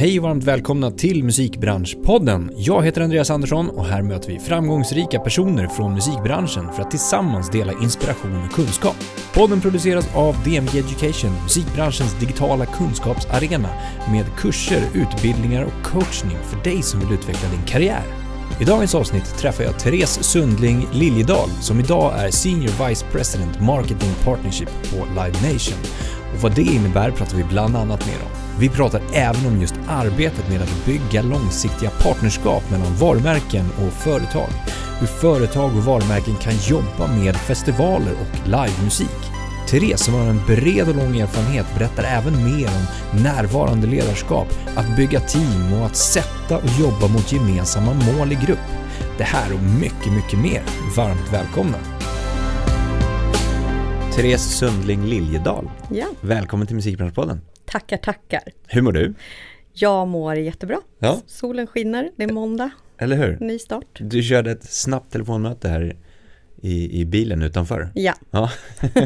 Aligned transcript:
Hej 0.00 0.18
och 0.18 0.22
varmt 0.22 0.44
välkomna 0.44 0.90
till 0.90 1.24
Musikbranschpodden. 1.24 2.52
Jag 2.56 2.84
heter 2.84 3.00
Andreas 3.00 3.30
Andersson 3.30 3.70
och 3.70 3.84
här 3.84 4.02
möter 4.02 4.28
vi 4.28 4.38
framgångsrika 4.38 5.18
personer 5.18 5.68
från 5.68 5.94
musikbranschen 5.94 6.72
för 6.72 6.82
att 6.82 6.90
tillsammans 6.90 7.50
dela 7.50 7.72
inspiration 7.82 8.44
och 8.44 8.52
kunskap. 8.52 8.96
Podden 9.34 9.60
produceras 9.60 10.14
av 10.14 10.36
DMG 10.44 10.78
Education, 10.78 11.30
musikbranschens 11.42 12.20
digitala 12.20 12.66
kunskapsarena 12.66 13.68
med 14.12 14.26
kurser, 14.36 14.82
utbildningar 14.94 15.64
och 15.64 15.84
coachning 15.84 16.38
för 16.42 16.64
dig 16.70 16.82
som 16.82 17.00
vill 17.00 17.12
utveckla 17.12 17.48
din 17.50 17.66
karriär. 17.66 18.02
I 18.60 18.64
dagens 18.64 18.94
avsnitt 18.94 19.38
träffar 19.38 19.64
jag 19.64 19.78
Therese 19.78 20.22
Sundling 20.22 20.86
Liljedahl 20.92 21.50
som 21.60 21.80
idag 21.80 22.12
är 22.18 22.30
Senior 22.30 22.88
Vice 22.88 23.06
President 23.12 23.60
Marketing 23.60 24.12
Partnership 24.24 24.70
på 24.90 25.06
Live 25.08 25.52
Nation. 25.52 25.78
Och 26.34 26.42
vad 26.42 26.54
det 26.54 26.62
innebär 26.62 27.10
pratar 27.10 27.36
vi 27.36 27.44
bland 27.44 27.76
annat 27.76 28.06
mer 28.06 28.16
om. 28.24 28.49
Vi 28.60 28.68
pratar 28.68 29.02
även 29.14 29.46
om 29.46 29.60
just 29.60 29.74
arbetet 29.88 30.48
med 30.48 30.62
att 30.62 30.86
bygga 30.86 31.22
långsiktiga 31.22 31.90
partnerskap 31.90 32.70
mellan 32.70 32.94
varumärken 32.94 33.66
och 33.66 33.92
företag. 33.92 34.48
Hur 35.00 35.06
företag 35.06 35.76
och 35.76 35.84
varumärken 35.84 36.36
kan 36.36 36.52
jobba 36.68 37.06
med 37.06 37.36
festivaler 37.36 38.12
och 38.12 38.48
livemusik. 38.48 39.20
Therese 39.68 40.00
som 40.00 40.14
har 40.14 40.26
en 40.26 40.46
bred 40.46 40.88
och 40.88 40.96
lång 40.96 41.20
erfarenhet 41.20 41.66
berättar 41.74 42.04
även 42.04 42.44
mer 42.44 42.66
om 42.66 42.86
närvarande 43.22 43.86
ledarskap, 43.86 44.48
att 44.76 44.96
bygga 44.96 45.20
team 45.20 45.72
och 45.72 45.86
att 45.86 45.96
sätta 45.96 46.56
och 46.56 46.80
jobba 46.80 47.08
mot 47.08 47.32
gemensamma 47.32 47.94
mål 47.94 48.32
i 48.32 48.38
grupp. 48.46 48.68
Det 49.18 49.24
här 49.24 49.54
och 49.54 49.62
mycket, 49.80 50.12
mycket 50.12 50.38
mer. 50.38 50.62
Varmt 50.96 51.32
välkomna! 51.32 51.78
Therese 54.14 54.58
Sundling 54.58 55.04
Liljedahl. 55.04 55.70
Ja. 55.90 56.06
Välkommen 56.20 56.66
till 56.66 56.76
Musikbranschpodden. 56.76 57.40
Tackar, 57.70 57.96
tackar. 57.96 58.42
Hur 58.66 58.82
mår 58.82 58.92
du? 58.92 59.14
Jag 59.72 60.08
mår 60.08 60.36
jättebra. 60.36 60.76
Ja. 60.98 61.20
Solen 61.26 61.66
skiner, 61.66 62.10
det 62.16 62.24
är 62.24 62.32
måndag, 62.32 62.70
Eller 62.98 63.16
hur? 63.16 63.38
ny 63.40 63.58
start. 63.58 63.86
Du 64.00 64.22
körde 64.22 64.50
ett 64.50 64.64
snabbt 64.64 65.12
telefonmöte 65.12 65.68
här 65.68 65.96
i, 66.62 67.00
i 67.00 67.04
bilen 67.04 67.42
utanför. 67.42 67.90
Ja, 67.94 68.14
Ja. 68.30 68.50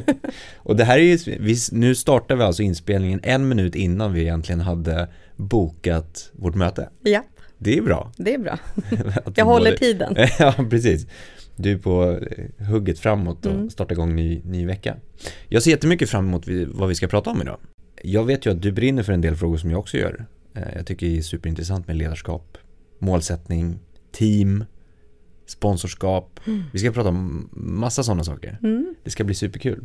och 0.56 0.76
det 0.76 0.84
här 0.84 0.98
är 0.98 1.02
ju, 1.02 1.18
vi, 1.40 1.56
nu 1.72 1.94
startar 1.94 2.36
vi 2.36 2.42
alltså 2.42 2.62
inspelningen 2.62 3.20
en 3.22 3.48
minut 3.48 3.74
innan 3.74 4.12
vi 4.12 4.20
egentligen 4.20 4.60
hade 4.60 5.08
bokat 5.36 6.30
vårt 6.32 6.54
möte. 6.54 6.88
ja, 7.02 7.22
Det 7.58 7.78
är 7.78 7.82
bra. 7.82 8.12
det 8.16 8.34
är 8.34 8.38
bra. 8.38 8.58
Jag 9.34 9.44
håller 9.44 9.64
både- 9.70 9.78
tiden. 9.78 10.16
ja, 10.38 10.54
precis. 10.70 11.06
Du 11.56 11.72
är 11.72 11.78
på 11.78 12.20
hugget 12.70 12.98
framåt 12.98 13.46
och 13.46 13.52
Mm. 13.52 13.70
startar 13.70 13.92
igång 13.94 14.16
ny, 14.16 14.42
ny 14.44 14.66
vecka. 14.66 14.96
Jag 15.48 15.62
ser 15.62 15.70
jättemycket 15.70 16.10
fram 16.10 16.26
emot 16.28 16.44
vad 16.68 16.88
vi 16.88 16.94
ska 16.94 17.06
prata 17.08 17.30
om 17.30 17.42
idag. 17.42 17.58
Jag 18.02 18.24
vet 18.24 18.46
ju 18.46 18.50
att 18.50 18.62
du 18.62 18.72
brinner 18.72 19.02
för 19.02 19.12
en 19.12 19.20
del 19.20 19.36
frågor 19.36 19.56
som 19.56 19.70
jag 19.70 19.80
också 19.80 19.96
gör. 19.96 20.26
Eh, 20.54 20.62
Jag 20.76 20.86
tycker 20.86 21.06
det 21.06 21.18
är 21.18 21.22
superintressant 21.22 21.86
med 21.86 21.96
ledarskap, 21.96 22.58
målsättning, 22.98 23.78
team, 24.12 24.64
sponsorskap. 25.46 26.40
Vi 26.72 26.78
ska 26.78 26.92
prata 26.92 27.08
om 27.08 27.48
massa 27.52 28.02
sådana 28.02 28.24
saker. 28.24 28.58
Mm. 28.62 28.94
Det 29.04 29.10
ska 29.10 29.24
bli 29.24 29.34
superkul. 29.34 29.84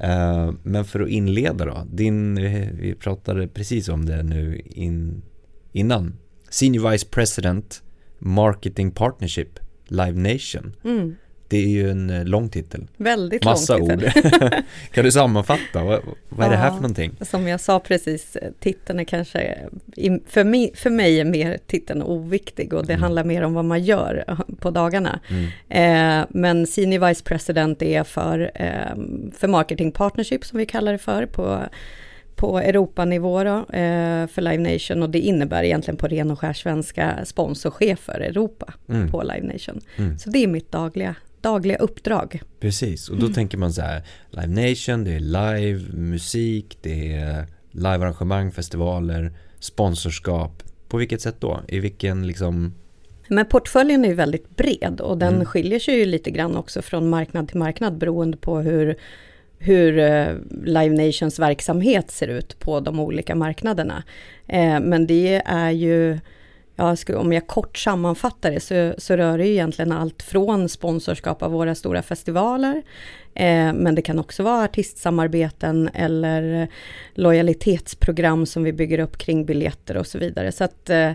Eh, 0.00 0.52
Men 0.62 0.84
för 0.84 1.00
att 1.00 1.08
inleda 1.08 1.64
då, 1.64 1.86
din, 1.92 2.34
vi 2.80 2.94
pratade 3.00 3.48
precis 3.48 3.88
om 3.88 4.06
det 4.06 4.22
nu 4.22 4.62
in, 4.66 5.22
innan. 5.72 6.16
Senior 6.50 6.90
Vice 6.90 7.06
President 7.10 7.82
Marketing 8.18 8.90
Partnership 8.90 9.58
Live 9.86 10.12
Nation. 10.32 10.76
Mm. 10.84 11.14
Det 11.50 11.56
är 11.56 11.68
ju 11.68 11.90
en 11.90 12.10
eh, 12.10 12.24
lång 12.24 12.48
titel. 12.48 12.86
Väldigt 12.96 13.44
Massa 13.44 13.76
lång 13.76 13.90
ord. 13.92 14.00
titel. 14.14 14.50
kan 14.92 15.04
du 15.04 15.12
sammanfatta? 15.12 15.84
Vad, 15.84 16.00
vad 16.28 16.46
är 16.46 16.50
det 16.50 16.56
här 16.56 16.64
Ja. 16.66 16.70
för 16.72 16.76
någonting? 16.82 17.12
Som 17.20 17.48
jag 17.48 17.60
sa 17.60 17.80
precis, 17.80 18.36
titeln 18.60 19.00
är 19.00 19.04
kanske, 19.04 19.58
för 20.26 20.44
mig, 20.44 20.72
för 20.74 20.90
mig 20.90 21.20
är 21.20 21.24
mer 21.24 21.58
titeln 21.66 22.02
oviktig 22.02 22.72
och 22.74 22.86
det 22.86 22.92
Mm. 22.92 23.02
handlar 23.02 23.24
mer 23.24 23.42
om 23.42 23.54
vad 23.54 23.64
man 23.64 23.82
gör 23.84 24.36
på 24.60 24.70
dagarna. 24.70 25.20
Mm. 25.28 26.20
Eh, 26.22 26.26
men 26.30 26.66
Senior 26.66 27.08
Vice 27.08 27.24
President 27.24 27.82
är 27.82 28.04
för, 28.04 28.50
eh, 28.54 28.96
för 29.38 29.48
Marketing 29.48 29.92
Partnership 29.92 30.44
som 30.44 30.58
vi 30.58 30.66
kallar 30.66 30.92
det 30.92 30.98
för 30.98 31.26
på, 31.26 31.60
på 32.36 32.58
Europanivå 32.58 33.44
då, 33.44 33.56
eh, 33.58 34.26
för 34.26 34.40
Live 34.40 34.72
Nation 34.72 35.02
och 35.02 35.10
det 35.10 35.18
innebär 35.20 35.62
egentligen 35.62 35.96
på 35.96 36.06
ren 36.08 36.30
och 36.30 36.38
skär 36.40 36.52
svenska 36.52 37.24
sponsorchef 37.24 37.98
för 37.98 38.20
Europa 38.20 38.74
Mm. 38.88 39.10
på 39.10 39.22
Live 39.22 39.52
Nation. 39.52 39.80
Mm. 39.96 40.18
Så 40.18 40.30
det 40.30 40.38
är 40.38 40.46
mitt 40.48 40.72
dagliga, 40.72 41.14
dagliga 41.42 41.76
uppdrag. 41.76 42.42
Precis, 42.60 43.08
och 43.08 43.16
då 43.16 43.22
Mm. 43.26 43.34
tänker 43.34 43.58
man 43.58 43.72
så 43.72 43.82
här 43.82 44.02
Live 44.30 44.46
Nation, 44.70 45.04
det 45.04 45.10
är 45.12 45.20
live, 45.20 45.92
musik, 45.92 46.78
det 46.82 47.12
är 47.12 47.46
livearrangemang, 47.70 48.52
festivaler, 48.52 49.32
sponsorskap. 49.58 50.62
På 50.88 50.96
vilket 50.96 51.20
sätt 51.20 51.36
då? 51.40 51.60
I 51.68 51.78
vilken 51.80 52.26
liksom 52.26 52.74
Men 53.28 53.46
portföljen 53.46 54.04
är 54.04 54.08
ju 54.08 54.14
väldigt 54.14 54.56
bred 54.56 55.00
och 55.00 55.18
den 55.18 55.34
Mm. 55.34 55.44
skiljer 55.46 55.78
sig 55.78 55.94
ju 55.98 56.04
lite 56.04 56.30
grann 56.30 56.56
också 56.56 56.82
från 56.82 57.08
marknad 57.10 57.48
till 57.48 57.58
marknad 57.58 57.98
beroende 57.98 58.36
på 58.36 58.58
hur, 58.60 58.94
hur 59.58 59.98
eh, 59.98 60.28
Live 60.64 61.06
Nations 61.06 61.38
verksamhet 61.38 62.10
ser 62.10 62.28
ut 62.28 62.58
på 62.58 62.80
de 62.80 63.00
olika 63.00 63.34
marknaderna. 63.34 64.02
Eh, 64.46 64.80
men 64.80 65.06
det 65.06 65.42
är 65.46 65.70
ju, 65.70 66.18
ja, 66.80 66.96
ska- 66.96 67.18
om 67.18 67.32
jag 67.32 67.46
kort 67.46 67.78
sammanfattar 67.78 68.50
det 68.50 68.60
så, 68.60 68.94
så 68.98 69.16
rör 69.16 69.38
det 69.38 69.46
ju 69.46 69.52
egentligen 69.52 69.92
allt 69.92 70.22
från 70.22 70.68
sponsorskap 70.68 71.42
av 71.42 71.50
våra 71.52 71.74
stora 71.74 72.02
festivaler, 72.02 72.82
eh, 73.34 73.72
men 73.72 73.94
det 73.94 74.02
kan 74.02 74.18
också 74.18 74.42
vara 74.42 74.64
artistsamarbeten 74.64 75.90
eller 75.94 76.68
lojalitetsprogram 77.14 78.46
som 78.46 78.62
vi 78.64 78.72
bygger 78.72 78.98
upp 78.98 79.18
kring 79.18 79.44
biljetter 79.46 79.96
och 79.96 80.06
så 80.06 80.18
vidare. 80.18 80.52
Så 80.52 80.64
att 80.64 80.90
eh, 80.90 81.12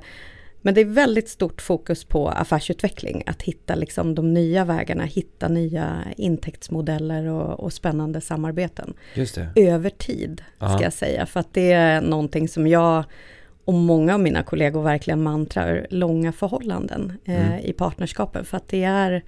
men 0.61 0.73
det 0.73 0.81
är 0.81 0.85
väldigt 0.85 1.29
stort 1.29 1.61
fokus 1.61 2.03
på 2.03 2.29
affärsutveckling, 2.29 3.23
att 3.25 3.41
hitta 3.41 3.75
liksom 3.75 4.15
de 4.15 4.33
nya 4.33 4.65
vägarna, 4.65 5.03
hitta 5.03 5.47
nya 5.47 5.97
intäktsmodeller 6.17 7.25
och, 7.27 7.59
och 7.59 7.73
spännande 7.73 8.21
samarbeten. 8.21 8.93
Just 9.13 9.35
det. 9.35 9.47
Över 9.55 9.89
tid, 9.89 10.41
ska 10.57 10.65
Ja. 10.65 10.81
jag 10.81 10.93
säga, 10.93 11.25
för 11.25 11.39
att 11.39 11.53
det 11.53 11.71
är 11.71 12.01
någonting 12.01 12.47
som 12.47 12.67
jag 12.67 13.03
och 13.65 13.73
många 13.73 14.13
av 14.13 14.19
mina 14.19 14.43
kollegor 14.43 14.81
verkligen 14.83 15.23
mantrar, 15.23 15.87
långa 15.89 16.31
förhållanden 16.31 17.13
eh, 17.25 17.47
Mm. 17.47 17.59
i 17.65 17.73
partnerskapen, 17.73 18.45
för 18.45 18.57
att 18.57 18.67
det 18.67 18.83
är, 18.83 19.23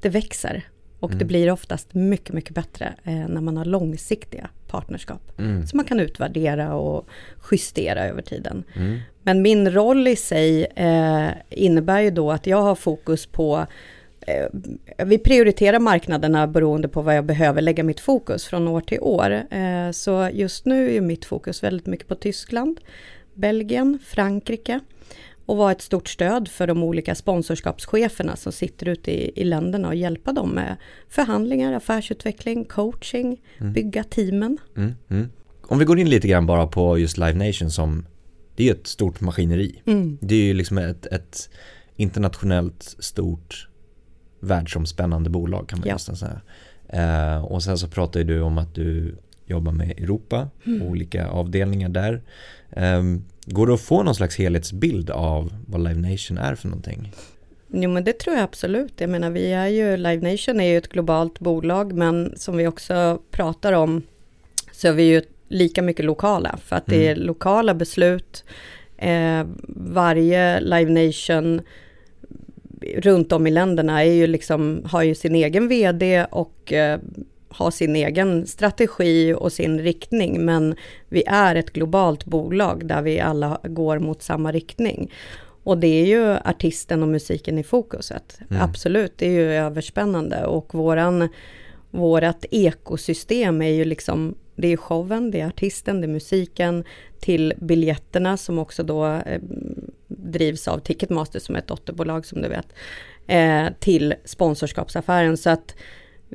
det 0.00 0.08
växer. 0.08 0.62
Och 1.00 1.10
det 1.10 1.14
Mm. 1.16 1.26
blir 1.28 1.50
oftast 1.50 1.94
mycket, 1.94 2.32
mycket 2.34 2.54
bättre 2.54 2.92
eh, 3.04 3.12
när 3.28 3.40
man 3.40 3.56
har 3.56 3.64
långsiktiga 3.64 4.48
partnerskap. 4.68 5.38
Mm. 5.38 5.66
Som 5.66 5.76
man 5.76 5.86
kan 5.86 6.00
utvärdera 6.00 6.74
och 6.74 7.08
justera 7.52 8.04
över 8.06 8.22
tiden. 8.22 8.64
Mm. 8.76 8.98
Men 9.22 9.42
min 9.42 9.70
roll 9.70 10.08
i 10.08 10.16
sig 10.16 10.64
eh, 10.76 11.28
innebär 11.50 12.00
ju 12.00 12.10
då 12.10 12.30
att 12.32 12.46
jag 12.46 12.62
har 12.62 12.74
fokus 12.74 13.26
på 13.26 13.66
eh, 14.20 14.46
vi 15.06 15.18
prioriterar 15.18 15.78
marknaderna 15.78 16.46
beroende 16.46 16.88
på 16.88 17.02
vad 17.02 17.16
jag 17.16 17.24
behöver 17.24 17.60
lägga 17.62 17.82
mitt 17.84 18.00
fokus 18.00 18.44
från 18.44 18.68
år 18.68 18.80
till 18.80 19.00
år. 19.00 19.30
Eh, 19.50 19.90
så 19.90 20.28
just 20.32 20.64
nu 20.66 20.96
är 20.96 21.00
mitt 21.00 21.24
fokus 21.24 21.62
väldigt 21.62 21.86
mycket 21.86 22.08
på 22.08 22.14
Tyskland, 22.14 22.80
Belgien, 23.34 23.98
Frankrike 24.04 24.80
och 25.46 25.56
vara 25.56 25.72
ett 25.72 25.82
stort 25.82 26.08
stöd 26.08 26.48
för 26.48 26.66
de 26.66 26.82
olika 26.82 27.14
sponsorskapscheferna 27.14 28.36
som 28.36 28.52
sitter 28.52 28.88
ute 28.88 29.10
i, 29.10 29.40
i 29.40 29.44
länderna 29.44 29.88
och 29.88 29.94
hjälpa 29.94 30.32
dem 30.32 30.50
med 30.50 30.76
förhandlingar, 31.08 31.72
affärsutveckling, 31.72 32.64
coaching, 32.64 33.40
Mm. 33.58 33.72
bygga 33.72 34.04
teamen. 34.04 34.58
Mm. 34.76 34.94
Mm. 35.10 35.28
Om 35.62 35.78
vi 35.78 35.84
går 35.84 35.98
in 35.98 36.08
lite 36.10 36.28
grann 36.28 36.46
bara 36.46 36.66
på 36.66 36.98
just 36.98 37.18
Live 37.18 37.46
Nation 37.46 37.70
som 37.70 38.06
det 38.56 38.68
är 38.68 38.74
ett 38.74 38.86
stort 38.86 39.20
maskineri. 39.20 39.82
Mm. 39.86 40.18
Det 40.20 40.34
är 40.34 40.44
ju 40.44 40.54
liksom 40.54 40.78
ett, 40.78 41.06
ett 41.06 41.50
internationellt 41.96 42.82
stort 42.98 43.68
världsomspännande 44.40 45.30
bolag 45.30 45.68
kan 45.68 45.78
man 45.78 45.88
Ja. 45.88 45.94
nästan 45.94 46.16
säga. 46.16 46.40
Eh, 46.88 47.44
och 47.44 47.62
sen 47.62 47.78
så 47.78 47.88
pratar 47.88 48.20
ju 48.20 48.24
du 48.26 48.40
om 48.40 48.58
att 48.58 48.74
du 48.74 49.16
jobbar 49.46 49.72
med 49.72 49.90
Europa, 49.90 50.50
Mm. 50.66 50.82
olika 50.82 51.28
avdelningar 51.28 51.88
där. 51.88 52.22
Ehm, 52.76 53.24
går 53.46 53.66
det 53.66 53.74
att 53.74 53.80
få 53.80 54.02
någon 54.02 54.14
slags 54.14 54.38
helhetsbild 54.38 55.10
av 55.10 55.52
vad 55.66 55.84
Live 55.84 56.10
Nation 56.10 56.38
är 56.38 56.54
för 56.54 56.68
någonting? 56.68 57.12
Jo 57.72 57.90
men 57.90 58.04
det 58.04 58.18
tror 58.18 58.36
jag 58.36 58.44
absolut. 58.44 58.92
Jag 58.96 59.10
menar 59.10 59.30
vi 59.30 59.52
är 59.52 59.66
ju, 59.66 59.96
Live 59.96 60.30
Nation 60.30 60.60
är 60.60 60.64
ju 60.64 60.78
ett 60.78 60.88
globalt 60.88 61.40
bolag 61.40 61.92
men 61.92 62.32
som 62.36 62.56
vi 62.56 62.66
också 62.66 63.20
pratar 63.30 63.72
om 63.72 64.02
så 64.72 64.88
är 64.88 64.92
vi 64.92 65.02
ju 65.02 65.22
lika 65.48 65.82
mycket 65.82 66.04
lokala 66.04 66.58
för 66.64 66.76
att 66.76 66.86
det 66.86 67.08
är 67.08 67.16
lokala 67.16 67.74
beslut. 67.74 68.44
Eh, 68.96 69.46
varje 69.76 70.60
Live 70.60 71.04
Nation 71.04 71.60
runt 72.96 73.32
om 73.32 73.46
i 73.46 73.50
länderna 73.50 74.04
är 74.04 74.12
ju 74.12 74.26
liksom, 74.26 74.82
har 74.84 75.02
ju 75.02 75.14
sin 75.14 75.34
egen 75.34 75.68
vd 75.68 76.24
och 76.30 76.72
eh, 76.72 77.00
har 77.54 77.70
sin 77.70 77.96
egen 77.96 78.46
strategi 78.46 79.34
och 79.34 79.52
sin 79.52 79.80
riktning 79.80 80.44
men 80.44 80.74
vi 81.08 81.24
är 81.26 81.54
ett 81.54 81.72
globalt 81.72 82.24
bolag 82.24 82.86
där 82.86 83.02
vi 83.02 83.20
alla 83.20 83.60
går 83.64 83.98
mot 83.98 84.22
samma 84.22 84.52
riktning. 84.52 85.12
Och 85.64 85.78
det 85.78 85.86
är 85.86 86.06
ju 86.06 86.30
artisten 86.44 87.02
och 87.02 87.08
musiken 87.08 87.58
i 87.58 87.62
fokuset. 87.62 88.38
Mm. 88.50 88.62
Absolut, 88.62 89.12
det 89.16 89.26
är 89.26 89.30
ju 89.30 89.52
överspännande 89.52 90.46
och 90.46 90.74
våran, 90.74 91.28
vårat 91.90 92.44
ekosystem 92.50 93.62
är 93.62 93.68
ju 93.70 93.84
liksom 93.84 94.34
det 94.56 94.68
är 94.68 94.76
showen, 94.76 95.30
det 95.30 95.40
är 95.40 95.46
artisten, 95.46 96.00
det 96.00 96.06
är 96.06 96.08
musiken, 96.08 96.84
till 97.20 97.54
biljetterna 97.56 98.36
som 98.36 98.58
också 98.58 98.82
då 98.82 99.06
eh, 99.06 99.40
drivs 100.08 100.68
av 100.68 100.78
Ticketmaster 100.78 101.40
som 101.40 101.54
är 101.54 101.58
ett 101.58 101.66
dotterbolag 101.66 102.26
som 102.26 102.42
du 102.42 102.48
vet, 102.48 102.66
eh, 103.26 103.66
till 103.80 104.14
sponsorskapsaffären. 104.24 105.36
Så 105.36 105.50
att 105.50 105.74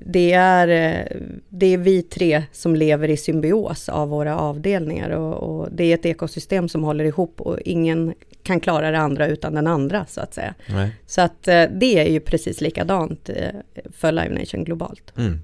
det 0.05 0.33
är, 0.33 0.67
eh, 0.67 1.21
det 1.49 1.73
är 1.73 1.77
vi 1.77 2.01
tre 2.01 2.43
som 2.51 2.75
lever 2.75 3.09
i 3.09 3.17
symbios 3.17 3.89
av 3.89 4.09
våra 4.09 4.37
avdelningar 4.37 5.09
och, 5.09 5.33
och, 5.35 5.69
det 5.71 5.83
är 5.83 5.93
ett 5.93 6.05
ekosystem 6.05 6.69
som 6.69 6.83
håller 6.83 7.05
ihop 7.05 7.41
och 7.41 7.59
ingen 7.59 8.13
kan 8.43 8.59
klara 8.59 8.91
det 8.91 8.99
andra 8.99 9.27
utan 9.27 9.53
den 9.53 9.67
andra 9.67 10.05
så 10.05 10.21
att 10.21 10.33
säga. 10.33 10.53
Nej. 10.69 10.91
Så 11.05 11.21
att 11.21 11.47
eh, 11.47 11.63
det 11.71 11.99
är 11.99 12.11
ju 12.11 12.19
precis 12.19 12.61
likadant 12.61 13.29
eh, 13.29 13.49
för 13.91 14.11
Live 14.11 14.39
Nation 14.39 14.63
globalt. 14.63 15.13
Mm. 15.17 15.39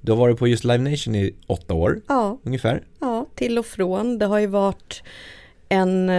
Du 0.00 0.12
har 0.12 0.16
varit 0.18 0.38
på 0.38 0.48
just 0.48 0.64
Live 0.64 0.90
Nation 0.90 1.14
i 1.14 1.34
åtta 1.46 1.74
år 1.74 2.00
ja. 2.08 2.38
ungefär? 2.42 2.82
Ja, 3.00 3.26
till 3.34 3.58
och 3.58 3.66
från. 3.66 4.18
Det 4.18 4.26
har 4.26 4.38
ju 4.38 4.46
varit 4.46 5.02
en 5.68 6.10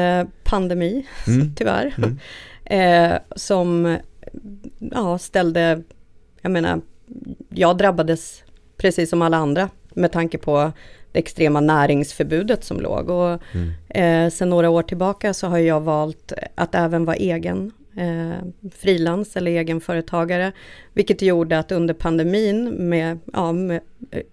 pandemi, 0.43 1.07
mm. 1.27 1.51
tyvärr, 1.57 1.95
mm. 1.97 3.19
Som 3.35 3.97
ja, 4.79 5.17
ställde, 5.17 5.83
jag 6.41 6.51
menar, 6.51 6.81
jag 7.49 7.77
drabbades 7.77 8.43
precis 8.77 9.09
som 9.09 9.21
alla 9.21 9.37
andra 9.37 9.69
med 9.93 10.11
tanke 10.11 10.37
på 10.37 10.71
det 11.11 11.19
extrema 11.19 11.61
näringsförbudet 11.61 12.63
som 12.63 12.81
låg. 12.81 13.09
Och, 13.09 13.41
mm. 13.53 13.71
eh, 13.89 14.31
sen 14.31 14.49
några 14.49 14.69
år 14.69 14.83
tillbaka 14.83 15.33
så 15.33 15.47
har 15.47 15.57
jag 15.57 15.81
valt 15.81 16.33
att 16.55 16.75
även 16.75 17.05
vara 17.05 17.15
egen 17.15 17.71
eh, 17.97 18.69
frilans 18.71 19.35
eller 19.35 19.51
egenföretagare. 19.51 20.51
Vilket 20.93 21.21
gjorde 21.21 21.59
att 21.59 21.71
under 21.71 21.93
pandemin 21.93 22.69
med, 22.69 23.19
ja, 23.33 23.51
med, 23.51 23.81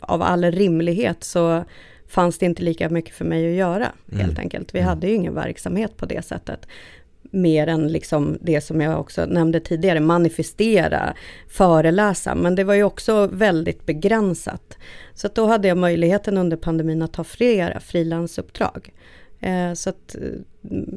av 0.00 0.22
all 0.22 0.44
rimlighet 0.44 1.24
så 1.24 1.64
fanns 2.08 2.38
det 2.38 2.46
inte 2.46 2.62
lika 2.62 2.88
mycket 2.88 3.14
för 3.14 3.24
mig 3.24 3.50
att 3.50 3.58
göra 3.58 3.92
mm. 4.12 4.24
helt 4.24 4.38
enkelt. 4.38 4.74
Vi 4.74 4.78
mm. 4.78 4.88
hade 4.88 5.06
ju 5.06 5.14
ingen 5.14 5.34
verksamhet 5.34 5.96
på 5.96 6.06
det 6.06 6.24
sättet 6.24 6.66
mer 7.36 7.66
än 7.66 7.88
liksom 7.88 8.38
det 8.40 8.60
som 8.60 8.80
jag 8.80 9.00
också 9.00 9.26
nämnde 9.26 9.60
tidigare, 9.60 10.00
manifestera, 10.00 11.14
föreläsa, 11.48 12.34
men 12.34 12.54
det 12.54 12.64
var 12.64 12.74
ju 12.74 12.82
också 12.82 13.26
väldigt 13.26 13.86
begränsat. 13.86 14.78
Så 15.14 15.28
då 15.34 15.46
hade 15.46 15.68
jag 15.68 15.78
möjligheten 15.78 16.38
under 16.38 16.56
pandemin 16.56 17.02
att 17.02 17.12
ta 17.12 17.24
flera 17.24 17.80
frilansuppdrag. 17.80 18.92
Eh, 19.40 19.72
så 19.72 19.90
att 19.90 20.14
eh, 20.14 20.20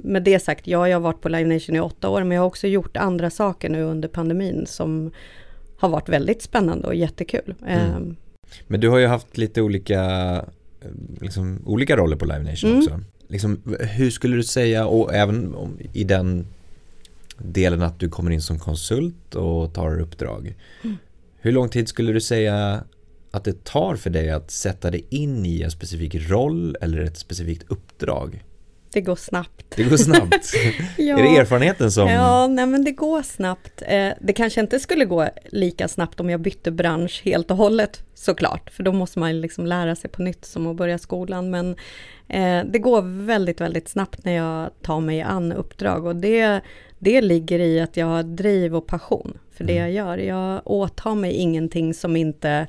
med 0.04 0.24
det 0.24 0.40
sagt, 0.40 0.68
ja, 0.68 0.88
jag 0.88 0.96
har 0.96 1.02
varit 1.02 1.22
på 1.22 1.30
Live 1.30 1.54
Nation 1.54 1.76
i 1.76 1.80
åtta 1.80 2.10
år, 2.10 2.24
men 2.24 2.32
jag 2.32 2.42
har 2.42 2.48
också 2.48 2.68
gjort 2.68 2.98
andra 2.98 3.30
saker 3.30 3.70
nu 3.70 3.84
under 3.84 4.08
pandemin 4.08 4.66
som 4.68 5.12
har 5.78 5.90
varit 5.90 6.10
väldigt 6.10 6.42
spännande 6.42 6.88
och 6.88 6.96
jättekul. 6.96 7.56
Mm. 7.68 7.80
Eh, 7.80 8.16
men 8.68 8.80
du 8.80 8.90
har 8.90 8.98
ju 8.98 9.08
haft 9.08 9.38
lite 9.38 9.62
olika, 9.62 10.46
liksom, 11.22 11.64
olika 11.66 11.98
roller 11.98 12.16
på 12.16 12.26
Live 12.26 12.44
Nation 12.44 12.70
mm. 12.70 12.84
också 12.84 13.00
liksom, 13.30 13.62
hur 13.80 14.10
skulle 14.10 14.36
du 14.36 14.44
säga, 14.44 14.86
och 14.86 15.14
även 15.14 15.56
i 15.94 16.04
den 16.04 16.48
delen 17.38 17.82
att 17.82 18.00
du 18.00 18.10
kommer 18.10 18.32
in 18.32 18.42
som 18.42 18.60
konsult 18.60 19.36
och 19.36 19.74
tar 19.74 20.00
uppdrag. 20.00 20.56
Mm. 20.84 20.98
Hur 21.40 21.52
lång 21.52 21.70
tid 21.70 21.88
skulle 21.88 22.14
du 22.14 22.22
säga 22.22 22.84
att 23.32 23.44
det 23.44 23.64
tar 23.64 23.96
för 23.96 24.10
dig 24.10 24.30
att 24.30 24.52
sätta 24.52 24.92
dig 24.92 25.06
in 25.10 25.46
i 25.46 25.62
en 25.62 25.72
specifik 25.72 26.16
roll 26.16 26.78
eller 26.82 27.02
ett 27.02 27.18
specifikt 27.18 27.64
uppdrag? 27.68 28.44
Det 28.92 29.02
går 29.02 29.16
snabbt. 29.16 29.66
Det 29.76 29.84
går 29.84 29.98
snabbt. 29.98 30.54
ja. 30.98 31.20
Är 31.20 31.24
det 31.24 31.38
erfarenheten 31.38 31.92
som... 31.92 32.08
Ja, 32.08 32.48
nej 32.48 32.66
men 32.66 32.84
det 32.84 32.92
går 32.92 33.22
snabbt. 33.22 33.84
Eh, 33.88 34.10
det 34.22 34.34
kanske 34.34 34.62
inte 34.62 34.80
skulle 34.80 35.06
gå 35.06 35.30
lika 35.46 35.88
snabbt 35.88 36.20
om 36.20 36.30
jag 36.30 36.42
bytte 36.42 36.72
bransch 36.72 37.22
helt 37.26 37.52
och 37.52 37.58
hållet 37.58 38.04
såklart, 38.14 38.70
för 38.70 38.84
då 38.84 38.92
måste 38.92 39.20
man 39.20 39.42
liksom 39.42 39.66
lära 39.66 39.96
sig 39.96 40.10
på 40.10 40.22
nytt 40.22 40.46
som 40.46 40.68
att 40.68 40.76
börja 40.76 40.98
skolan. 40.98 41.50
Men 41.50 41.76
eh, 42.28 42.66
det 42.72 42.80
går 42.80 43.26
väldigt, 43.26 43.62
väldigt 43.62 43.90
snabbt 43.90 44.26
när 44.26 44.34
jag 44.34 44.70
tar 44.82 45.00
mig 45.00 45.22
an 45.22 45.52
uppdrag 45.52 46.06
och 46.06 46.16
det, 46.16 46.62
det 47.00 47.22
ligger 47.22 47.60
i 47.60 47.80
att 47.80 47.98
jag 47.98 48.06
har 48.06 48.24
driv 48.24 48.76
och 48.76 48.88
passion 48.88 49.38
för 49.52 49.64
det 49.64 49.78
mm. 49.78 49.94
jag 49.94 50.06
gör. 50.06 50.18
Jag 50.18 50.62
åtar 50.66 51.16
mig 51.16 51.34
ingenting 51.34 51.94
som, 51.94 52.16
inte, 52.16 52.68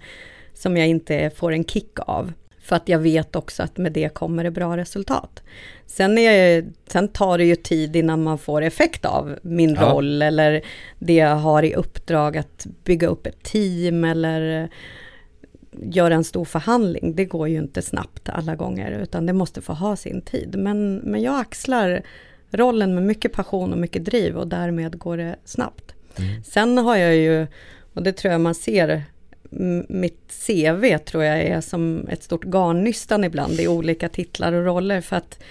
som 0.54 0.76
jag 0.76 0.88
inte 0.88 1.30
får 1.36 1.52
en 1.52 1.64
kick 1.64 1.98
av. 2.00 2.32
För 2.60 2.76
att 2.76 2.88
jag 2.88 2.98
vet 2.98 3.36
också 3.36 3.62
att 3.62 3.78
med 3.78 3.92
det 3.92 4.14
kommer 4.14 4.44
det 4.44 4.50
bra 4.50 4.76
resultat. 4.76 5.42
Sen, 5.90 6.18
är, 6.18 6.64
sen 6.86 7.08
tar 7.08 7.38
det 7.38 7.44
ju 7.44 7.56
tid 7.56 7.96
innan 7.96 8.22
man 8.22 8.38
får 8.38 8.62
effekt 8.62 9.04
av 9.04 9.38
min 9.42 9.74
ja. 9.74 9.82
roll 9.82 10.22
eller 10.22 10.62
det 10.98 11.14
jag 11.14 11.36
har 11.36 11.62
i 11.62 11.74
uppdrag 11.74 12.36
att 12.36 12.66
bygga 12.84 13.08
upp 13.08 13.26
ett 13.26 13.42
team 13.42 14.04
eller 14.04 14.68
göra 15.72 16.14
en 16.14 16.24
stor 16.24 16.44
förhandling. 16.44 17.14
Det 17.16 17.24
går 17.24 17.48
ju 17.48 17.58
inte 17.58 17.82
snabbt 17.82 18.28
alla 18.28 18.56
gånger 18.56 18.90
utan 18.90 19.26
det 19.26 19.32
måste 19.32 19.60
få 19.60 19.72
ha 19.72 19.96
sin 19.96 20.22
tid. 20.22 20.54
Men, 20.58 20.96
men 20.96 21.22
jag 21.22 21.40
axlar 21.40 22.02
rollen 22.50 22.94
med 22.94 23.02
mycket 23.02 23.32
passion 23.32 23.72
och 23.72 23.78
mycket 23.78 24.04
driv 24.04 24.36
och 24.36 24.48
därmed 24.48 24.98
går 24.98 25.16
det 25.16 25.36
snabbt. 25.44 25.94
Mm. 26.18 26.44
Sen 26.44 26.78
har 26.78 26.96
jag 26.96 27.16
ju, 27.16 27.46
och 27.94 28.02
det 28.02 28.12
tror 28.12 28.32
jag 28.32 28.40
man 28.40 28.54
ser 28.54 29.02
mitt 29.88 30.32
CV 30.46 30.98
tror 30.98 31.24
jag 31.24 31.38
är 31.38 31.60
som 31.60 32.08
ett 32.08 32.22
stort 32.22 32.44
garnnystan 32.44 33.24
ibland 33.24 33.60
i 33.60 33.68
olika 33.68 34.08
titlar 34.08 34.52
och 34.52 34.64
roller 34.64 35.00
för 35.00 35.16
att 35.16 35.42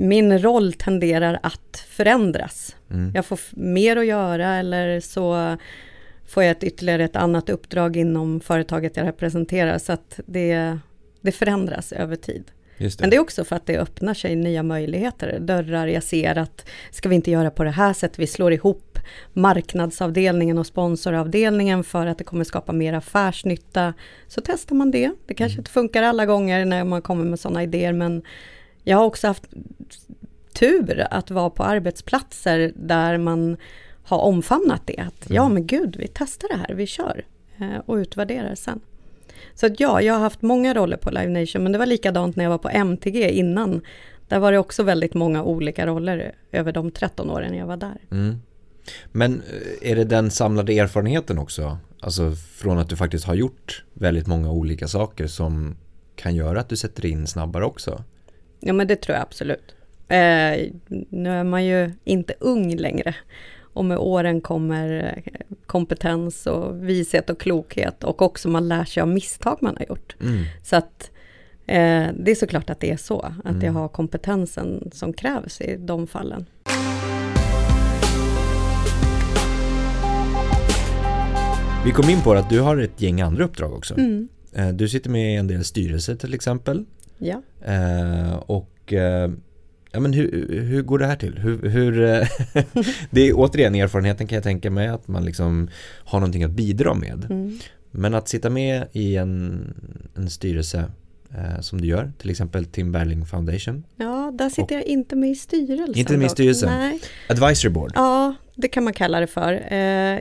min 0.00 0.38
roll 0.38 0.72
tenderar 0.72 1.38
att 1.42 1.84
förändras. 1.88 2.76
Mm. 2.90 3.12
Jag 3.14 3.26
får 3.26 3.40
mer 3.50 3.96
att 3.96 4.06
göra 4.06 4.54
eller 4.54 5.00
så 5.00 5.56
får 6.26 6.42
jag 6.42 6.50
ett 6.50 6.64
ytterligare 6.64 7.04
ett 7.04 7.16
annat 7.16 7.50
uppdrag 7.50 7.96
inom 7.96 8.40
företaget 8.40 8.96
jag 8.96 9.06
representerar 9.06 9.78
så 9.78 9.92
att 9.92 10.20
det, 10.26 10.78
det 11.20 11.32
förändras 11.32 11.92
över 11.92 12.16
tid. 12.16 12.44
Det. 12.78 13.00
Men 13.00 13.10
det 13.10 13.16
är 13.16 13.20
också 13.20 13.44
för 13.44 13.56
att 13.56 13.66
det 13.66 13.78
öppnar 13.78 14.14
sig 14.14 14.36
nya 14.36 14.62
möjligheter, 14.62 15.38
dörrar 15.40 15.86
jag 15.86 16.02
ser 16.02 16.38
att 16.38 16.66
ska 16.90 17.08
vi 17.08 17.14
inte 17.14 17.30
göra 17.30 17.50
på 17.50 17.64
det 17.64 17.70
här 17.70 17.92
sättet, 17.92 18.18
vi 18.18 18.26
slår 18.26 18.52
ihop 18.52 18.98
marknadsavdelningen 19.32 20.58
och 20.58 20.66
sponsoravdelningen 20.66 21.84
för 21.84 22.06
att 22.06 22.18
det 22.18 22.24
kommer 22.24 22.44
skapa 22.44 22.72
mer 22.72 22.92
affärsnytta. 22.92 23.94
Så 24.28 24.40
testar 24.44 24.76
man 24.76 24.90
det. 24.90 25.10
Det 25.26 25.34
kanske 25.34 25.54
mm. 25.54 25.60
inte 25.60 25.70
funkar 25.70 26.02
alla 26.02 26.26
gånger 26.26 26.64
när 26.64 26.84
man 26.84 27.02
kommer 27.02 27.24
med 27.24 27.40
sådana 27.40 27.62
idéer 27.62 27.92
men 27.92 28.22
jag 28.84 28.96
har 28.96 29.04
också 29.04 29.26
haft 29.26 29.46
tur 30.54 31.06
att 31.10 31.30
vara 31.30 31.50
på 31.50 31.64
arbetsplatser 31.64 32.72
där 32.76 33.18
man 33.18 33.56
har 34.04 34.18
omfamnat 34.18 34.82
det. 34.86 34.98
Att, 34.98 35.26
mm. 35.26 35.36
Ja 35.36 35.48
men 35.48 35.66
gud, 35.66 35.96
vi 35.98 36.08
testar 36.14 36.48
det 36.48 36.56
här, 36.56 36.74
vi 36.74 36.86
kör 36.86 37.24
eh, 37.58 37.78
och 37.86 37.94
utvärderar 37.94 38.54
sen. 38.54 38.80
Så 39.54 39.66
att 39.66 39.80
ja, 39.80 40.02
jag 40.02 40.14
har 40.14 40.20
haft 40.20 40.42
många 40.42 40.74
roller 40.74 40.96
på 40.96 41.10
Live 41.10 41.40
Nation, 41.40 41.62
men 41.62 41.72
det 41.72 41.78
var 41.78 41.86
likadant 41.86 42.36
när 42.36 42.44
jag 42.44 42.50
var 42.50 42.58
på 42.58 42.68
MTG 42.68 43.30
innan. 43.30 43.80
Där 44.28 44.38
var 44.38 44.52
det 44.52 44.58
också 44.58 44.82
väldigt 44.82 45.14
många 45.14 45.44
olika 45.44 45.86
roller 45.86 46.34
över 46.52 46.72
de 46.72 46.90
13 46.90 47.30
åren 47.30 47.54
jag 47.54 47.66
var 47.66 47.76
där. 47.76 48.00
Mm. 48.10 48.36
Men 49.12 49.42
eh, 49.82 49.90
är 49.90 49.96
det 49.96 50.04
den 50.04 50.30
samlade 50.30 50.78
erfarenheten 50.78 51.38
också? 51.38 51.78
Alltså 52.00 52.32
från 52.34 52.78
att 52.78 52.88
du 52.88 52.96
faktiskt 52.96 53.24
har 53.24 53.34
gjort 53.34 53.84
väldigt 53.92 54.26
många 54.26 54.50
olika 54.50 54.88
saker 54.88 55.26
som 55.26 55.76
kan 56.16 56.34
göra 56.34 56.60
att 56.60 56.68
du 56.68 56.76
sätter 56.76 57.06
in 57.06 57.26
snabbare 57.26 57.64
också? 57.64 58.04
Ja 58.64 58.72
men 58.72 58.86
det 58.86 58.96
tror 58.96 59.14
jag 59.14 59.22
absolut. 59.22 59.74
Eh, 60.08 60.70
nu 61.08 61.30
är 61.30 61.44
man 61.44 61.64
ju 61.64 61.90
inte 62.04 62.34
ung 62.40 62.76
längre. 62.76 63.14
Och 63.74 63.84
med 63.84 63.98
åren 63.98 64.40
kommer 64.40 65.14
eh, 65.24 65.56
kompetens 65.66 66.46
och 66.46 66.88
vishet 66.88 67.30
och 67.30 67.40
klokhet 67.40 68.04
och 68.04 68.22
också 68.22 68.48
man 68.48 68.68
lär 68.68 68.84
sig 68.84 69.00
av 69.00 69.08
misstag 69.08 69.58
man 69.60 69.76
har 69.76 69.86
gjort. 69.86 70.16
Mm. 70.20 70.44
Så 70.62 70.76
att 70.76 71.10
eh, 71.66 72.06
det 72.18 72.30
är 72.30 72.34
såklart 72.34 72.70
att 72.70 72.80
det 72.80 72.90
är 72.90 72.96
så, 72.96 73.20
att 73.20 73.50
mm. 73.50 73.64
jag 73.64 73.72
har 73.72 73.88
kompetensen 73.88 74.90
som 74.92 75.12
krävs 75.12 75.60
i 75.60 75.76
de 75.76 76.06
fallen. 76.06 76.46
Vi 81.84 81.92
kom 81.92 82.10
in 82.10 82.22
på 82.22 82.32
att 82.32 82.50
du 82.50 82.60
har 82.60 82.76
ett 82.76 83.00
gäng 83.00 83.20
andra 83.20 83.44
uppdrag 83.44 83.72
också. 83.72 83.94
Mm. 83.94 84.28
Eh, 84.52 84.68
du 84.68 84.88
sitter 84.88 85.10
med 85.10 85.32
i 85.32 85.36
en 85.36 85.46
del 85.46 85.64
styrelser 85.64 86.14
till 86.14 86.34
exempel. 86.34 86.84
Ja. 87.22 87.42
Eh, 87.72 88.34
och 88.34 88.68
Ja 89.94 90.00
men 90.00 90.12
hur, 90.12 90.48
hur 90.62 90.82
går 90.82 90.98
det 90.98 91.06
här 91.06 91.16
till? 91.16 91.38
Hur, 91.38 91.68
hur 91.68 91.92
det 93.10 93.28
är 93.28 93.32
återigen 93.34 93.74
erfarenheten 93.74 94.26
kan 94.26 94.36
jag 94.36 94.44
tänka 94.44 94.70
mig 94.70 94.88
att 94.88 95.08
man 95.08 95.24
liksom 95.24 95.68
har 96.04 96.20
någonting 96.20 96.44
att 96.44 96.50
bidra 96.50 96.94
med. 96.94 97.26
Mm. 97.30 97.58
Men 97.90 98.14
att 98.14 98.28
sitta 98.28 98.50
med 98.50 98.86
i 98.92 99.16
en, 99.16 99.64
en 100.16 100.30
styrelse 100.30 100.84
eh, 101.30 101.60
som 101.60 101.80
du 101.80 101.88
gör, 101.88 102.12
till 102.18 102.30
exempel 102.30 102.64
Tim 102.64 102.92
Berling 102.92 103.26
Foundation. 103.26 103.84
Ja, 103.96 104.32
där 104.34 104.48
sitter 104.48 104.74
jag 104.74 104.84
inte 104.84 105.16
med 105.16 105.30
i 105.30 105.34
styrelsen. 105.34 105.98
Inte 105.98 106.16
med 106.16 106.26
i 106.26 106.28
styrelsen? 106.28 106.68
Nej. 106.68 107.00
Advisory 107.28 107.70
Board? 107.70 107.92
Ja, 107.94 108.34
det 108.54 108.68
kan 108.68 108.84
man 108.84 108.92
kalla 108.92 109.20
det 109.20 109.26
för. 109.26 109.52
Eh, 109.70 109.78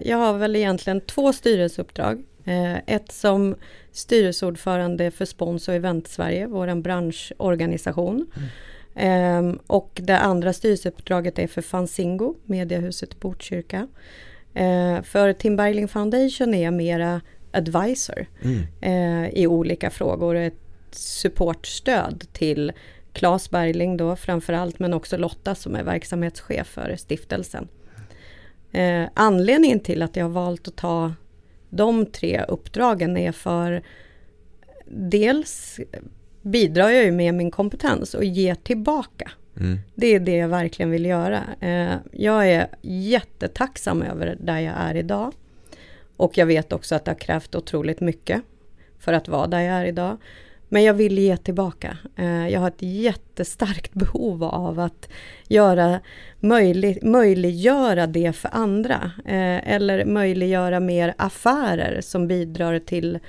jag 0.08 0.17
har 0.17 0.38
väl 0.38 0.55
egentligen 0.55 1.01
två 1.01 1.34
styrelseuppdrag. 1.34 2.24
Eh, 2.46 2.78
ett 2.96 3.12
som 3.12 3.56
styrelseordförande 3.92 5.12
för 5.12 5.26
Spons 5.26 5.68
och 5.68 5.74
Event 5.74 6.08
Sverige, 6.08 6.48
vår 6.48 6.76
branschorganisation. 6.82 8.32
Mm. 8.94 9.60
Och 9.68 10.02
det 10.04 10.18
andra 10.18 10.54
styrelseuppdraget 10.54 11.40
är 11.40 11.48
för 11.48 11.62
Fanzingo, 11.62 12.36
mediehuset 12.46 13.20
Botkyrka. 13.20 13.88
Uh, 14.60 15.02
för 15.02 15.34
Tim 15.34 15.56
Bergling 15.56 15.88
Foundation 15.88 16.54
är 16.54 16.64
jag 16.64 16.74
mera 16.74 17.22
advisor 17.52 18.26
mm. 18.42 18.60
uh, 18.86 19.30
i 19.30 19.48
olika 19.48 19.90
frågor. 19.90 20.52
supportstöd 20.92 22.26
till 22.34 22.72
Claes 23.14 23.50
Bergling 23.50 23.98
då 23.98 24.16
framförallt 24.16 24.80
men 24.80 24.94
också 24.94 25.18
Lotta 25.18 25.56
som 25.56 25.76
är 25.76 25.84
verksamhetschef 25.84 26.68
för 26.68 26.96
stiftelsen. 26.96 27.68
Eh, 28.72 29.10
anledningen 29.14 29.80
till 29.80 30.02
att 30.02 30.16
jag 30.16 30.26
har 30.26 30.30
valt 30.30 30.68
att 30.68 30.76
ta 30.76 31.14
de 31.72 32.06
tre 32.06 32.46
uppdragen 32.48 33.18
är 33.18 33.32
för 33.32 33.82
dels 34.86 35.80
bidrar 36.42 36.90
jag 36.90 37.04
ju 37.04 37.12
med 37.12 37.34
min 37.34 37.51
kompetens 37.51 38.13
och 38.13 38.24
ger 38.24 38.56
tillbaka. 38.56 39.32
Mm. 39.60 39.80
Det 39.96 40.08
är 40.08 40.20
det 40.20 40.36
jag 40.36 40.48
verkligen 40.48 40.92
vill 40.92 41.06
göra. 41.06 41.44
Eh, 41.60 41.96
jag 42.12 42.48
är 42.48 42.68
jättetacksam 42.82 44.01
över 44.01 44.38
där 44.40 44.60
jag 44.60 44.74
är 44.78 44.96
idag. 44.96 45.34
Och 46.18 46.38
jag 46.38 46.46
vet 46.46 46.74
också 46.74 46.96
att 46.96 47.06
det 47.06 47.12
har 47.12 47.20
krävt 47.20 47.56
otroligt 47.56 48.00
mycket 48.00 48.42
för 49.00 49.13
att 49.13 49.28
vara 49.28 49.48
där 49.48 49.60
jag 49.60 49.75
är 49.75 49.86
idag. 49.86 50.18
Men 50.74 50.84
jag 50.84 50.94
vill 50.94 51.18
ge 51.20 51.38
tillbaka. 51.38 51.98
Eh, 52.16 52.48
jag 52.48 52.60
har 52.60 52.68
ett 52.68 52.82
jättestarkt 52.82 53.94
behov 53.94 54.44
av 54.44 54.80
att 54.80 55.10
göra 55.48 56.00
möjlig, 56.40 57.04
möjliggöra 57.04 58.08
det 58.08 58.34
för 58.34 58.50
andra. 58.54 59.12
Eh, 59.25 59.74
eller 59.74 60.06
möjliggöra 60.06 60.80
mer 60.80 61.13
affärer 61.18 62.01
som 62.01 62.28
bidrar 62.28 62.80
till 62.80 63.20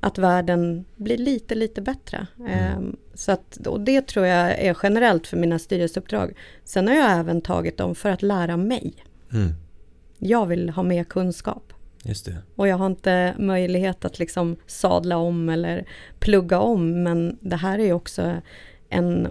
att 0.00 0.18
världen 0.18 0.84
blir 0.96 1.18
lite, 1.18 1.54
lite 1.54 1.82
bättre. 1.82 2.26
Mm. 2.38 2.50
Ehm, 2.50 2.96
så 3.14 3.32
att, 3.32 3.66
och 3.66 3.80
det 3.80 4.06
tror 4.06 4.26
jag 4.26 4.58
är 4.58 4.76
generellt 4.82 5.26
för 5.26 5.36
mina 5.36 5.58
styrelseuppdrag. 5.58 6.36
Sen 6.64 6.88
har 6.88 6.94
jag 6.94 7.10
även 7.10 7.40
tagit 7.40 7.76
dem 7.76 7.94
för 7.94 8.08
att 8.08 8.22
lära 8.22 8.56
mig. 8.56 8.94
Mm. 9.32 9.52
Jag 10.18 10.46
vill 10.46 10.70
ha 10.70 10.82
mer 10.82 11.04
kunskap. 11.04 11.72
Just 12.04 12.24
det. 12.24 12.36
Och 12.56 12.68
jag 12.68 12.76
har 12.76 12.86
inte 12.86 13.34
möjlighet 13.38 14.04
att 14.04 14.18
liksom 14.18 14.56
sadla 14.66 15.16
om 15.16 15.48
eller 15.48 15.86
plugga 16.18 16.58
om, 16.58 17.02
men 17.02 17.38
det 17.40 17.56
här 17.56 17.78
är 17.78 17.92
också 17.92 18.34
en, 18.88 19.28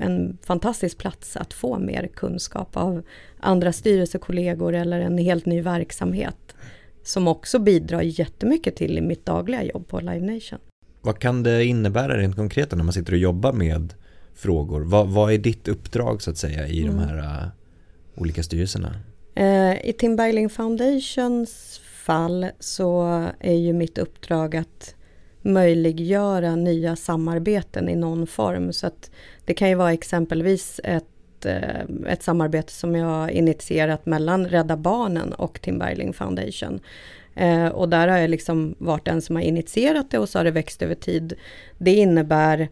en 0.00 0.38
fantastisk 0.42 0.98
plats 0.98 1.36
att 1.36 1.52
få 1.54 1.78
mer 1.78 2.06
kunskap 2.06 2.76
av 2.76 3.02
andra 3.40 3.72
styrelsekollegor 3.72 4.74
eller 4.74 5.00
en 5.00 5.18
helt 5.18 5.46
ny 5.46 5.62
verksamhet 5.62 6.54
som 7.02 7.28
också 7.28 7.58
bidrar 7.58 8.02
jättemycket 8.02 8.76
till 8.76 8.98
i 8.98 9.00
mitt 9.00 9.26
dagliga 9.26 9.64
jobb 9.64 9.88
på 9.88 10.00
Live 10.00 10.34
Nation. 10.34 10.58
Vad 11.00 11.18
kan 11.18 11.42
det 11.42 11.64
innebära 11.64 12.18
rent 12.18 12.36
konkret 12.36 12.72
när 12.72 12.84
man 12.84 12.92
sitter 12.92 13.12
och 13.12 13.18
jobbar 13.18 13.52
med 13.52 13.94
frågor? 14.34 14.80
Vad, 14.80 15.08
vad 15.08 15.32
är 15.32 15.38
ditt 15.38 15.68
uppdrag 15.68 16.22
så 16.22 16.30
att 16.30 16.36
säga 16.36 16.66
i 16.66 16.82
mm. 16.82 16.96
de 16.96 17.02
här 17.02 17.18
uh, 17.18 17.48
olika 18.14 18.42
styrelserna? 18.42 18.94
Uh, 19.40 19.88
I 19.88 19.94
Tim 19.98 20.16
Bergling 20.16 20.48
Foundations 20.48 21.80
fall 22.08 22.46
så 22.58 23.24
är 23.40 23.54
ju 23.54 23.72
mitt 23.72 23.98
uppdrag 23.98 24.56
att 24.56 24.94
möjliggöra 25.42 26.56
nya 26.56 26.96
samarbeten 26.96 27.88
i 27.88 27.96
någon 27.96 28.26
form. 28.26 28.72
Så 28.72 28.86
att 28.86 29.10
det 29.44 29.54
kan 29.54 29.68
ju 29.68 29.74
vara 29.74 29.92
exempelvis 29.92 30.80
ett, 30.84 31.46
eh, 31.46 31.80
ett 32.06 32.22
samarbete 32.22 32.72
som 32.72 32.94
jag 32.94 33.30
initierat 33.30 34.06
mellan 34.06 34.48
Rädda 34.48 34.76
Barnen 34.76 35.32
och 35.32 35.60
Tim 35.60 35.78
Bergling 35.78 36.12
Foundation. 36.12 36.80
Eh, 37.34 37.66
och 37.66 37.88
där 37.88 38.08
har 38.08 38.18
jag 38.18 38.30
liksom 38.30 38.74
varit 38.78 39.04
den 39.04 39.22
som 39.22 39.36
har 39.36 39.42
initierat 39.42 40.10
det 40.10 40.18
och 40.18 40.28
så 40.28 40.38
har 40.38 40.44
det 40.44 40.50
växt 40.50 40.82
över 40.82 40.94
tid. 40.94 41.34
Det 41.78 41.94
innebär 41.94 42.68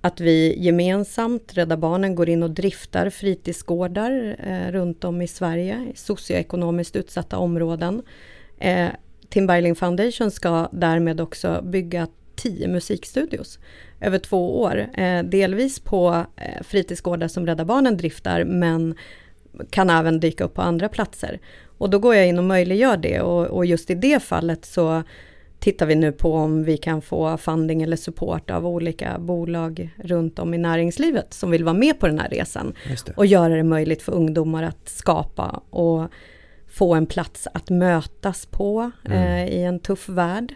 att 0.00 0.20
vi 0.20 0.56
gemensamt, 0.58 1.54
Rädda 1.54 1.76
Barnen, 1.76 2.14
går 2.14 2.28
in 2.28 2.42
och 2.42 2.50
driftar 2.50 3.10
fritidsgårdar 3.10 4.36
eh, 4.38 4.72
runt 4.72 5.04
om 5.04 5.22
i 5.22 5.28
Sverige, 5.28 5.86
i 5.94 5.96
socioekonomiskt 5.96 6.96
utsatta 6.96 7.36
områden. 7.38 8.02
Eh, 8.58 8.88
Tim 9.28 9.46
Bergling 9.46 9.74
Foundation 9.74 10.30
ska 10.30 10.68
därmed 10.72 11.20
också 11.20 11.62
bygga 11.62 12.08
tio 12.36 12.68
musikstudios 12.68 13.58
över 14.00 14.18
två 14.18 14.60
år. 14.60 14.86
Eh, 14.94 15.22
delvis 15.22 15.80
på 15.80 16.26
eh, 16.36 16.62
fritidsgårdar 16.62 17.28
som 17.28 17.46
Rädda 17.46 17.64
Barnen 17.64 17.96
driftar 17.96 18.44
men 18.44 18.94
kan 19.70 19.90
även 19.90 20.20
dyka 20.20 20.44
upp 20.44 20.54
på 20.54 20.62
andra 20.62 20.88
platser. 20.88 21.40
Och 21.78 21.90
då 21.90 21.98
går 21.98 22.14
jag 22.14 22.28
in 22.28 22.38
och 22.38 22.44
möjliggör 22.44 22.96
det 22.96 23.20
och, 23.20 23.46
och 23.46 23.66
just 23.66 23.90
i 23.90 23.94
det 23.94 24.22
fallet 24.22 24.64
så 24.64 25.02
tittar 25.58 25.86
vi 25.86 25.94
nu 25.94 26.12
på 26.12 26.34
om 26.34 26.64
vi 26.64 26.76
kan 26.76 27.02
få 27.02 27.36
funding 27.36 27.82
eller 27.82 27.96
support 27.96 28.50
av 28.50 28.66
olika 28.66 29.18
bolag 29.18 29.90
runt 29.96 30.38
om 30.38 30.54
i 30.54 30.58
näringslivet 30.58 31.34
som 31.34 31.50
vill 31.50 31.64
vara 31.64 31.74
med 31.74 32.00
på 32.00 32.06
den 32.06 32.18
här 32.18 32.28
resan 32.28 32.74
och 33.16 33.26
göra 33.26 33.54
det 33.54 33.62
möjligt 33.62 34.02
för 34.02 34.12
ungdomar 34.12 34.62
att 34.62 34.88
skapa 34.88 35.62
och 35.70 36.10
få 36.74 36.94
en 36.94 37.06
plats 37.06 37.48
att 37.54 37.70
mötas 37.70 38.46
på 38.46 38.90
mm. 39.04 39.18
eh, 39.18 39.54
i 39.54 39.62
en 39.62 39.78
tuff 39.78 40.08
värld. 40.08 40.54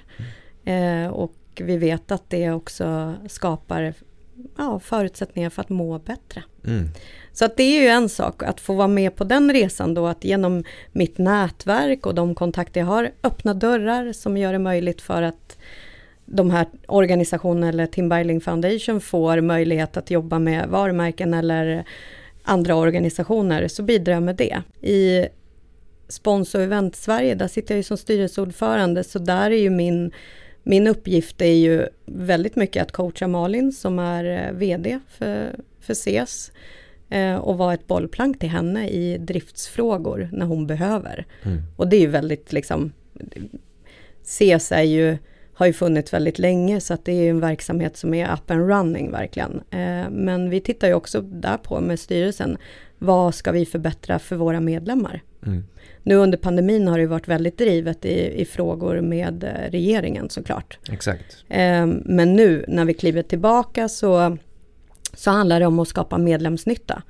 Eh, 0.64 1.06
och 1.06 1.34
vi 1.56 1.76
vet 1.76 2.10
att 2.10 2.30
det 2.30 2.50
också 2.50 3.14
skapar 3.28 3.94
ja, 4.56 4.80
förutsättningar 4.80 5.50
för 5.50 5.62
att 5.62 5.68
må 5.68 5.98
bättre. 5.98 6.42
Mm. 6.66 6.88
Så 7.32 7.44
att 7.44 7.56
det 7.56 7.62
är 7.62 7.82
ju 7.82 7.88
en 7.88 8.08
sak 8.08 8.42
att 8.42 8.60
få 8.60 8.74
vara 8.74 8.88
med 8.88 9.16
på 9.16 9.24
den 9.24 9.52
resan 9.52 9.94
då, 9.94 10.06
att 10.06 10.24
genom 10.24 10.64
mitt 10.92 11.18
nätverk 11.18 12.06
och 12.06 12.14
de 12.14 12.34
kontakter 12.34 12.80
jag 12.80 12.86
har 12.86 13.10
öppna 13.22 13.54
dörrar 13.54 14.12
som 14.12 14.36
gör 14.36 14.52
det 14.52 14.58
möjligt 14.58 15.00
för 15.00 15.22
att 15.22 15.58
de 16.24 16.50
här 16.50 16.66
organisationerna 16.86 17.68
eller 17.68 17.86
Tim 17.86 18.08
Bergling 18.08 18.40
Foundation 18.40 19.00
får 19.00 19.40
möjlighet 19.40 19.96
att 19.96 20.10
jobba 20.10 20.38
med 20.38 20.68
varumärken 20.68 21.34
eller 21.34 21.84
andra 22.42 22.74
organisationer 22.74 23.68
så 23.68 23.82
bidrar 23.82 24.14
jag 24.14 24.22
med 24.22 24.36
det. 24.36 24.62
I 24.88 25.28
Sponsor 26.08 26.60
Event 26.60 26.96
Sverige, 26.96 27.34
där 27.34 27.48
sitter 27.48 27.74
jag 27.74 27.76
ju 27.76 27.82
som 27.82 27.96
styrelseordförande, 27.96 29.04
så 29.04 29.18
där 29.18 29.50
är 29.50 29.58
ju 29.58 29.70
min, 29.70 30.12
min 30.62 30.86
uppgift 30.86 31.40
är 31.40 31.54
ju 31.54 31.86
väldigt 32.06 32.56
mycket 32.56 32.82
att 32.82 32.92
coacha 32.92 33.28
Malin 33.28 33.72
som 33.72 33.98
är 33.98 34.24
eh, 34.24 34.52
VD 34.52 35.00
för, 35.08 35.56
för 35.80 35.94
CES 35.94 36.52
eh, 37.08 37.34
och 37.34 37.58
vara 37.58 37.74
ett 37.74 37.86
bollplank 37.86 38.38
till 38.38 38.48
henne 38.48 38.88
i 38.88 39.18
driftsfrågor 39.18 40.28
när 40.32 40.46
hon 40.46 40.66
behöver. 40.66 41.26
Mm. 41.42 41.62
Och 41.76 41.88
det 41.88 41.96
är 41.96 42.00
ju 42.00 42.06
väldigt 42.06 42.52
liksom, 42.52 42.92
CES 44.22 44.72
är 44.72 44.82
ju, 44.82 45.18
har 45.58 45.66
ju 45.66 45.72
funnits 45.72 46.12
väldigt 46.12 46.38
länge 46.38 46.80
så 46.80 46.94
att 46.94 47.04
det 47.04 47.12
är 47.12 47.30
en 47.30 47.40
verksamhet 47.40 47.96
som 47.96 48.14
är 48.14 48.32
up 48.32 48.50
and 48.50 48.68
running 48.68 49.10
verkligen. 49.10 49.60
Eh, 49.70 50.10
men 50.10 50.50
vi 50.50 50.60
tittar 50.60 50.88
ju 50.88 50.94
också 50.94 51.20
där 51.20 51.56
på 51.56 51.80
med 51.80 52.00
styrelsen, 52.00 52.56
vad 52.98 53.34
ska 53.34 53.52
vi 53.52 53.66
förbättra 53.66 54.18
för 54.18 54.36
våra 54.36 54.60
medlemmar? 54.60 55.22
Mm. 55.46 55.64
Nu 56.02 56.14
under 56.14 56.38
pandemin 56.38 56.88
har 56.88 56.98
det 56.98 57.06
varit 57.06 57.28
väldigt 57.28 57.58
drivet 57.58 58.04
i, 58.04 58.40
i 58.40 58.44
frågor 58.44 59.00
med 59.00 59.44
eh, 59.44 59.70
regeringen 59.70 60.30
såklart. 60.30 60.78
Exakt. 60.90 61.44
Eh, 61.48 61.86
men 61.86 62.36
nu 62.36 62.64
när 62.68 62.84
vi 62.84 62.94
kliver 62.94 63.22
tillbaka 63.22 63.88
så, 63.88 64.36
så 65.14 65.30
handlar 65.30 65.60
det 65.60 65.66
om 65.66 65.78
att 65.78 65.88
skapa 65.88 66.18
medlemsnytta. 66.18 67.02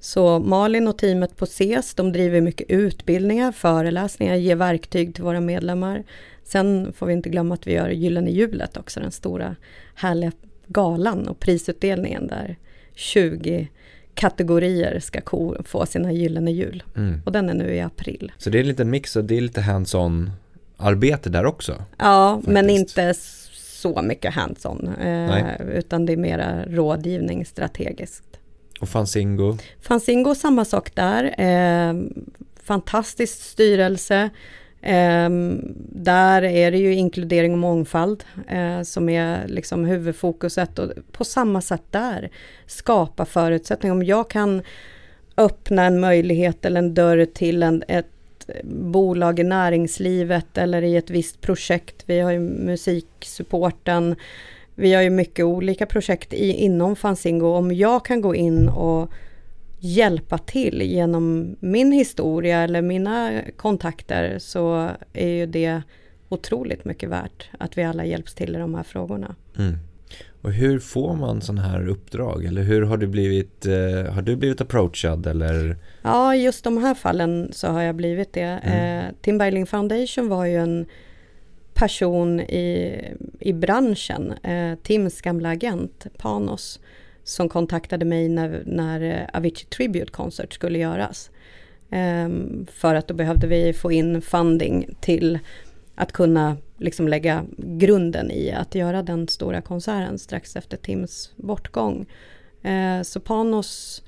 Så 0.00 0.38
Malin 0.38 0.88
och 0.88 0.98
teamet 0.98 1.36
på 1.36 1.46
CES, 1.46 1.94
de 1.94 2.12
driver 2.12 2.40
mycket 2.40 2.70
utbildningar, 2.70 3.52
föreläsningar, 3.52 4.34
ger 4.34 4.56
verktyg 4.56 5.14
till 5.14 5.24
våra 5.24 5.40
medlemmar. 5.40 6.04
Sen 6.44 6.92
får 6.92 7.06
vi 7.06 7.12
inte 7.12 7.28
glömma 7.28 7.54
att 7.54 7.66
vi 7.66 7.72
gör 7.72 7.88
Gyllene 7.88 8.30
hjulet 8.30 8.76
också, 8.76 9.00
den 9.00 9.10
stora 9.10 9.56
härliga 9.94 10.32
galan 10.66 11.28
och 11.28 11.40
prisutdelningen 11.40 12.26
där 12.26 12.56
20 12.94 13.68
kategorier 14.14 15.00
ska 15.00 15.20
få 15.64 15.86
sina 15.86 16.12
gyllene 16.12 16.52
hjul. 16.52 16.82
Mm. 16.96 17.22
Och 17.24 17.32
den 17.32 17.48
är 17.48 17.54
nu 17.54 17.74
i 17.74 17.80
april. 17.80 18.32
Så 18.38 18.50
det 18.50 18.58
är 18.58 18.60
en 18.60 18.68
liten 18.68 18.90
mix 18.90 19.16
och 19.16 19.24
det 19.24 19.36
är 19.36 19.40
lite 19.40 19.60
hands-on 19.60 20.30
arbete 20.76 21.30
där 21.30 21.46
också? 21.46 21.82
Ja, 21.98 22.32
faktiskt. 22.34 22.52
men 22.52 22.70
inte 22.70 23.14
så 23.54 24.02
mycket 24.02 24.34
hands-on. 24.34 24.88
Eh, 25.00 25.60
utan 25.68 26.06
det 26.06 26.12
är 26.12 26.16
mera 26.16 26.64
rådgivning 26.66 27.44
strategiskt. 27.46 28.24
Och 28.80 28.88
Fanzingo? 28.88 29.56
Fanzingo, 29.80 30.34
samma 30.34 30.64
sak 30.64 30.94
där. 30.94 31.40
Eh, 31.40 31.94
fantastisk 32.62 33.42
styrelse. 33.42 34.30
Ehm, 34.86 35.74
där 35.92 36.42
är 36.42 36.70
det 36.70 36.78
ju 36.78 36.94
inkludering 36.94 37.52
och 37.52 37.58
mångfald 37.58 38.24
eh, 38.48 38.82
som 38.82 39.08
är 39.08 39.48
liksom 39.48 39.84
huvudfokuset 39.84 40.78
och 40.78 40.92
på 41.12 41.24
samma 41.24 41.60
sätt 41.60 41.82
där 41.90 42.30
skapa 42.66 43.24
förutsättningar. 43.24 43.94
Om 43.94 44.02
jag 44.02 44.30
kan 44.30 44.62
öppna 45.36 45.84
en 45.84 46.00
möjlighet 46.00 46.64
eller 46.64 46.78
en 46.78 46.94
dörr 46.94 47.24
till 47.24 47.62
en, 47.62 47.82
ett 47.88 48.06
bolag 48.64 49.38
i 49.38 49.44
näringslivet 49.44 50.58
eller 50.58 50.82
i 50.82 50.96
ett 50.96 51.10
visst 51.10 51.40
projekt. 51.40 52.02
Vi 52.06 52.20
har 52.20 52.32
ju 52.32 52.38
musiksupporten. 52.40 54.16
Vi 54.74 54.94
har 54.94 55.02
ju 55.02 55.10
mycket 55.10 55.44
olika 55.44 55.86
projekt 55.86 56.32
i, 56.34 56.52
inom 56.52 56.96
Fanzingo. 56.96 57.46
Om 57.46 57.72
jag 57.72 58.04
kan 58.04 58.20
gå 58.20 58.34
in 58.34 58.68
och 58.68 59.10
hjälpa 59.84 60.38
till 60.38 60.82
genom 60.82 61.56
min 61.60 61.92
historia 61.92 62.58
eller 62.58 62.82
mina 62.82 63.42
kontakter 63.56 64.38
så 64.38 64.90
är 65.12 65.28
ju 65.28 65.46
det 65.46 65.82
otroligt 66.28 66.84
mycket 66.84 67.08
värt 67.08 67.50
att 67.58 67.78
vi 67.78 67.82
alla 67.82 68.04
hjälps 68.04 68.34
till 68.34 68.54
i 68.54 68.58
de 68.58 68.74
här 68.74 68.82
frågorna. 68.82 69.34
Mm. 69.58 69.74
Och 70.42 70.52
hur 70.52 70.78
får 70.78 71.14
man 71.14 71.40
sådana 71.40 71.62
här 71.62 71.88
uppdrag? 71.88 72.44
Eller 72.44 72.62
hur 72.62 72.82
har 72.82 72.96
du 72.96 73.06
blivit, 73.06 73.66
eh, 73.66 74.12
har 74.12 74.22
du 74.22 74.36
blivit 74.36 74.60
approachad 74.60 75.26
eller? 75.26 75.76
Ja, 76.02 76.36
just 76.36 76.64
de 76.64 76.78
här 76.78 76.94
fallen 76.94 77.48
så 77.52 77.68
har 77.68 77.82
jag 77.82 77.94
blivit 77.94 78.32
det. 78.32 78.60
Mm. 78.62 78.98
Eh, 78.98 79.12
Tim 79.20 79.38
Bergling 79.38 79.66
Foundation 79.66 80.28
var 80.28 80.44
ju 80.44 80.56
en 80.56 80.86
person 81.74 82.40
i, 82.40 83.00
i 83.40 83.52
branschen, 83.52 84.32
eh, 84.42 84.78
Tims 84.82 85.20
gamla 85.20 85.48
agent 85.48 86.06
Panos, 86.18 86.80
som 87.24 87.48
kontaktade 87.48 88.04
mig 88.04 88.28
när, 88.28 88.62
när 88.66 89.00
eh, 89.00 89.38
Avicii 89.38 89.66
Tribute 89.66 90.12
Concert 90.12 90.52
skulle 90.52 90.78
göras. 90.78 91.30
Eh, 91.90 92.28
för 92.66 92.94
att 92.94 93.08
då 93.08 93.14
behövde 93.14 93.46
vi 93.46 93.72
få 93.72 93.92
in 93.92 94.22
funding 94.22 94.96
till 95.00 95.38
att 95.94 96.12
kunna 96.12 96.56
liksom 96.78 97.08
lägga 97.08 97.44
grunden 97.56 98.30
i 98.30 98.52
att 98.52 98.74
göra 98.74 99.02
den 99.02 99.28
stora 99.28 99.60
konserten 99.60 100.18
strax 100.18 100.56
efter 100.56 100.76
Tims 100.76 101.32
bortgång. 101.36 102.06
Eh, 102.62 103.02
så 103.02 103.20
Panos 103.20 104.02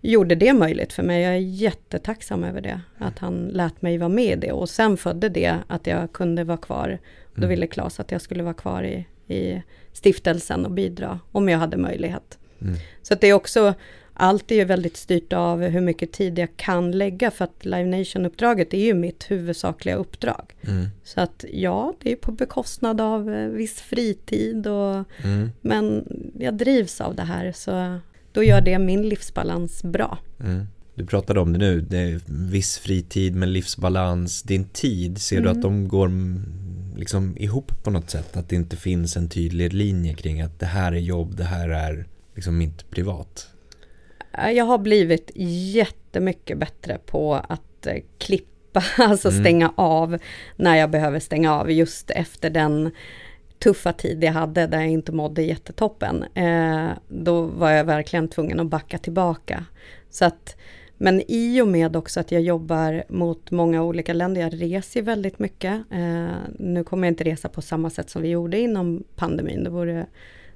gjorde 0.00 0.34
det 0.34 0.52
möjligt 0.52 0.92
för 0.92 1.02
mig. 1.02 1.22
Jag 1.22 1.34
är 1.34 1.38
jättetacksam 1.38 2.44
över 2.44 2.60
det. 2.60 2.80
Att 2.98 3.18
han 3.18 3.48
lät 3.48 3.82
mig 3.82 3.98
vara 3.98 4.08
med 4.08 4.38
i 4.38 4.46
det. 4.46 4.52
Och 4.52 4.68
sen 4.68 4.96
födde 4.96 5.28
det 5.28 5.58
att 5.66 5.86
jag 5.86 6.12
kunde 6.12 6.44
vara 6.44 6.58
kvar. 6.58 6.98
Då 7.34 7.38
mm. 7.38 7.48
ville 7.48 7.66
Claes 7.66 8.00
att 8.00 8.12
jag 8.12 8.20
skulle 8.20 8.42
vara 8.42 8.54
kvar 8.54 8.82
i, 8.82 9.06
i 9.34 9.62
stiftelsen 9.92 10.66
och 10.66 10.72
bidra 10.72 11.20
om 11.32 11.48
jag 11.48 11.58
hade 11.58 11.76
möjlighet. 11.76 12.38
Mm. 12.62 12.76
Så 13.02 13.14
det 13.14 13.26
är 13.26 13.32
också, 13.32 13.74
allt 14.14 14.50
är 14.50 14.54
ju 14.54 14.64
väldigt 14.64 14.96
styrt 14.96 15.32
av 15.32 15.62
hur 15.62 15.80
mycket 15.80 16.12
tid 16.12 16.38
jag 16.38 16.56
kan 16.56 16.92
lägga 16.92 17.30
för 17.30 17.44
att 17.44 17.64
Live 17.64 17.84
Nation-uppdraget 17.84 18.74
är 18.74 18.84
ju 18.84 18.94
mitt 18.94 19.30
huvudsakliga 19.30 19.94
uppdrag. 19.94 20.54
Mm. 20.62 20.86
Så 21.04 21.20
att 21.20 21.44
ja, 21.52 21.94
det 22.00 22.12
är 22.12 22.16
på 22.16 22.32
bekostnad 22.32 23.00
av 23.00 23.34
eh, 23.34 23.48
viss 23.48 23.80
fritid 23.80 24.66
och 24.66 25.04
mm. 25.24 25.50
men 25.60 26.06
jag 26.38 26.54
drivs 26.54 27.00
av 27.00 27.14
det 27.14 27.22
här 27.22 27.52
så 27.52 27.98
då 28.32 28.42
gör 28.42 28.60
det 28.60 28.78
min 28.78 29.08
livsbalans 29.08 29.82
bra. 29.82 30.18
Mm. 30.40 30.66
Du 30.94 31.06
pratade 31.06 31.40
om 31.40 31.52
det 31.52 31.58
nu, 31.58 31.80
det 31.80 31.98
är 31.98 32.20
viss 32.26 32.78
fritid 32.78 33.36
med 33.36 33.48
livsbalans, 33.48 34.42
din 34.42 34.64
tid, 34.64 35.18
ser 35.18 35.40
du 35.40 35.48
att 35.48 35.56
mm. 35.56 35.62
de 35.62 35.88
går 35.88 36.10
liksom 36.98 37.36
ihop 37.38 37.84
på 37.84 37.90
något 37.90 38.10
sätt? 38.10 38.36
Att 38.36 38.48
det 38.48 38.56
inte 38.56 38.76
finns 38.76 39.16
en 39.16 39.28
tydlig 39.28 39.72
linje 39.72 40.14
kring 40.14 40.40
att 40.40 40.58
det 40.58 40.66
här 40.66 40.92
är 40.92 40.98
jobb, 40.98 41.36
det 41.36 41.44
här 41.44 41.68
är 41.68 42.06
liksom 42.34 42.58
mitt 42.58 42.90
privat? 42.90 43.48
Jag 44.32 44.64
har 44.64 44.78
blivit 44.78 45.30
jättemycket 45.74 46.58
bättre 46.58 46.98
på 47.06 47.34
att 47.34 47.86
eh, 47.86 47.96
klippa, 48.18 48.82
alltså 48.98 49.28
mm. 49.28 49.42
stänga 49.42 49.72
av 49.76 50.18
när 50.56 50.76
jag 50.76 50.90
behöver 50.90 51.20
stänga 51.20 51.54
av 51.54 51.70
just 51.70 52.10
efter 52.10 52.50
den 52.50 52.90
tuffa 53.58 53.92
tid 53.92 54.24
jag 54.24 54.32
hade 54.32 54.66
där 54.66 54.80
jag 54.80 54.90
inte 54.90 55.12
mådde 55.12 55.42
jättetoppen. 55.42 56.24
Eh, 56.34 56.88
då 57.08 57.42
var 57.42 57.70
jag 57.70 57.84
verkligen 57.84 58.28
tvungen 58.28 58.60
att 58.60 58.66
backa 58.66 58.98
tillbaka. 58.98 59.64
Så 60.10 60.24
att, 60.24 60.56
men 60.98 61.22
i 61.28 61.60
och 61.60 61.68
med 61.68 61.96
också 61.96 62.20
att 62.20 62.32
jag 62.32 62.42
jobbar 62.42 63.04
mot 63.08 63.50
många 63.50 63.82
olika 63.82 64.12
länder, 64.12 64.40
jag 64.40 64.62
reser 64.62 65.02
väldigt 65.02 65.38
mycket. 65.38 65.74
Eh, 65.90 66.36
nu 66.58 66.84
kommer 66.84 67.06
jag 67.06 67.12
inte 67.12 67.24
resa 67.24 67.48
på 67.48 67.62
samma 67.62 67.90
sätt 67.90 68.10
som 68.10 68.22
vi 68.22 68.28
gjorde 68.28 68.58
inom 68.58 69.04
pandemin, 69.16 69.64
det 69.64 69.70
vore 69.70 70.06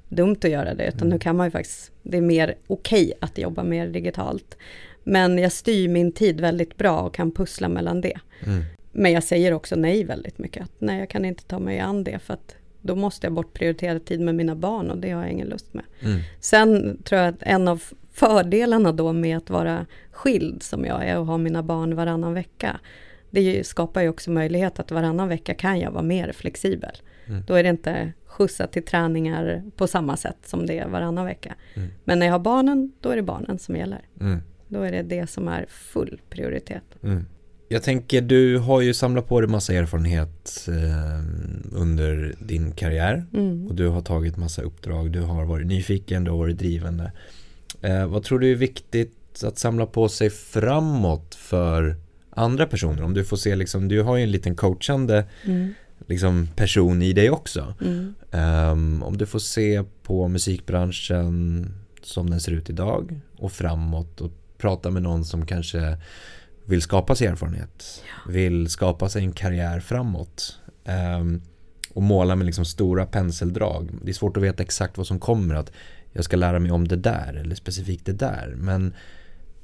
dumt 0.08 0.36
att 0.44 0.50
göra 0.50 0.74
det, 0.74 0.88
utan 0.88 1.00
mm. 1.00 1.08
nu 1.08 1.18
kan 1.18 1.36
man 1.36 1.46
ju 1.46 1.50
faktiskt, 1.50 1.92
det 2.02 2.16
är 2.16 2.22
mer 2.22 2.54
okej 2.66 3.04
okay 3.04 3.12
att 3.20 3.38
jobba 3.38 3.62
mer 3.62 3.88
digitalt. 3.88 4.56
Men 5.04 5.38
jag 5.38 5.52
styr 5.52 5.88
min 5.88 6.12
tid 6.12 6.40
väldigt 6.40 6.76
bra 6.76 7.00
och 7.00 7.14
kan 7.14 7.30
pussla 7.30 7.68
mellan 7.68 8.00
det. 8.00 8.18
Mm. 8.46 8.64
Men 8.92 9.12
jag 9.12 9.22
säger 9.22 9.52
också 9.52 9.76
nej 9.76 10.04
väldigt 10.04 10.38
mycket. 10.38 10.62
Att 10.62 10.72
nej, 10.78 10.98
jag 10.98 11.10
kan 11.10 11.24
inte 11.24 11.44
ta 11.44 11.58
mig 11.58 11.80
an 11.80 12.04
det 12.04 12.18
för 12.18 12.34
att 12.34 12.56
då 12.82 12.94
måste 12.94 13.26
jag 13.26 13.34
bortprioritera 13.34 14.00
tid 14.00 14.20
med 14.20 14.34
mina 14.34 14.54
barn 14.54 14.90
och 14.90 14.98
det 14.98 15.10
har 15.10 15.22
jag 15.22 15.32
ingen 15.32 15.48
lust 15.48 15.74
med. 15.74 15.84
Mm. 16.00 16.20
Sen 16.40 17.02
tror 17.02 17.20
jag 17.20 17.28
att 17.28 17.42
en 17.42 17.68
av 17.68 17.82
fördelarna 18.12 18.92
då 18.92 19.12
med 19.12 19.36
att 19.36 19.50
vara 19.50 19.86
skild 20.10 20.62
som 20.62 20.84
jag 20.84 21.04
är 21.04 21.18
och 21.18 21.26
ha 21.26 21.38
mina 21.38 21.62
barn 21.62 21.96
varannan 21.96 22.34
vecka. 22.34 22.80
Det 23.30 23.66
skapar 23.66 24.02
ju 24.02 24.08
också 24.08 24.30
möjlighet 24.30 24.78
att 24.78 24.90
varannan 24.90 25.28
vecka 25.28 25.54
kan 25.54 25.80
jag 25.80 25.90
vara 25.90 26.02
mer 26.02 26.32
flexibel. 26.32 26.96
Mm. 27.26 27.42
Då 27.46 27.54
är 27.54 27.62
det 27.62 27.68
inte 27.68 28.12
skjutsa 28.26 28.66
till 28.66 28.84
träningar 28.84 29.62
på 29.76 29.86
samma 29.86 30.16
sätt 30.16 30.36
som 30.44 30.66
det 30.66 30.78
är 30.78 30.88
varannan 30.88 31.26
vecka. 31.26 31.54
Mm. 31.74 31.88
Men 32.04 32.18
när 32.18 32.26
jag 32.26 32.32
har 32.32 32.38
barnen, 32.38 32.92
då 33.00 33.10
är 33.10 33.16
det 33.16 33.22
barnen 33.22 33.58
som 33.58 33.76
gäller. 33.76 34.00
Mm. 34.20 34.42
Då 34.68 34.82
är 34.82 34.92
det 34.92 35.02
det 35.02 35.30
som 35.30 35.48
är 35.48 35.66
full 35.68 36.20
prioritet. 36.30 36.84
Mm. 37.02 37.24
Jag 37.68 37.82
tänker, 37.82 38.22
du 38.22 38.58
har 38.58 38.80
ju 38.80 38.94
samlat 38.94 39.28
på 39.28 39.40
dig 39.40 39.50
massa 39.50 39.74
erfarenhet 39.74 40.68
eh, 40.68 41.24
under 41.72 42.34
din 42.38 42.72
karriär 42.72 43.26
mm. 43.34 43.66
och 43.66 43.74
du 43.74 43.88
har 43.88 44.02
tagit 44.02 44.36
massa 44.36 44.62
uppdrag, 44.62 45.10
du 45.10 45.20
har 45.20 45.44
varit 45.44 45.66
nyfiken, 45.66 46.24
du 46.24 46.30
har 46.30 46.38
varit 46.38 46.58
drivande. 46.58 47.12
Eh, 47.82 48.06
vad 48.06 48.22
tror 48.22 48.38
du 48.38 48.52
är 48.52 48.56
viktigt 48.56 49.44
att 49.44 49.58
samla 49.58 49.86
på 49.86 50.08
sig 50.08 50.30
framåt 50.30 51.34
för 51.34 51.96
andra 52.36 52.66
personer? 52.66 53.02
Om 53.02 53.14
du 53.14 53.24
får 53.24 53.36
se 53.36 53.56
liksom, 53.56 53.88
du 53.88 54.02
har 54.02 54.16
ju 54.16 54.22
en 54.22 54.30
liten 54.30 54.56
coachande 54.56 55.24
mm. 55.44 55.74
liksom, 56.06 56.48
person 56.56 57.02
i 57.02 57.12
dig 57.12 57.30
också. 57.30 57.74
Mm. 57.80 58.14
Um, 58.30 59.02
om 59.02 59.16
du 59.16 59.26
får 59.26 59.38
se 59.38 59.82
på 60.02 60.28
musikbranschen 60.28 61.68
som 62.02 62.30
den 62.30 62.40
ser 62.40 62.52
ut 62.52 62.70
idag 62.70 63.20
och 63.36 63.52
framåt 63.52 64.20
och 64.20 64.32
prata 64.58 64.90
med 64.90 65.02
någon 65.02 65.24
som 65.24 65.46
kanske 65.46 65.98
vill 66.64 66.82
skapa 66.82 67.14
sig 67.14 67.26
erfarenhet, 67.26 68.02
ja. 68.04 68.32
vill 68.32 68.68
skapa 68.68 69.08
sig 69.08 69.24
en 69.24 69.32
karriär 69.32 69.80
framåt 69.80 70.58
um, 71.18 71.42
och 71.94 72.02
måla 72.02 72.36
med 72.36 72.46
liksom 72.46 72.64
stora 72.64 73.06
penseldrag. 73.06 73.90
Det 74.02 74.10
är 74.10 74.14
svårt 74.14 74.36
att 74.36 74.42
veta 74.42 74.62
exakt 74.62 74.98
vad 74.98 75.06
som 75.06 75.20
kommer, 75.20 75.54
att 75.54 75.72
jag 76.12 76.24
ska 76.24 76.36
lära 76.36 76.58
mig 76.58 76.72
om 76.72 76.88
det 76.88 76.96
där 76.96 77.34
eller 77.40 77.54
specifikt 77.54 78.06
det 78.06 78.12
där. 78.12 78.54
Men 78.56 78.94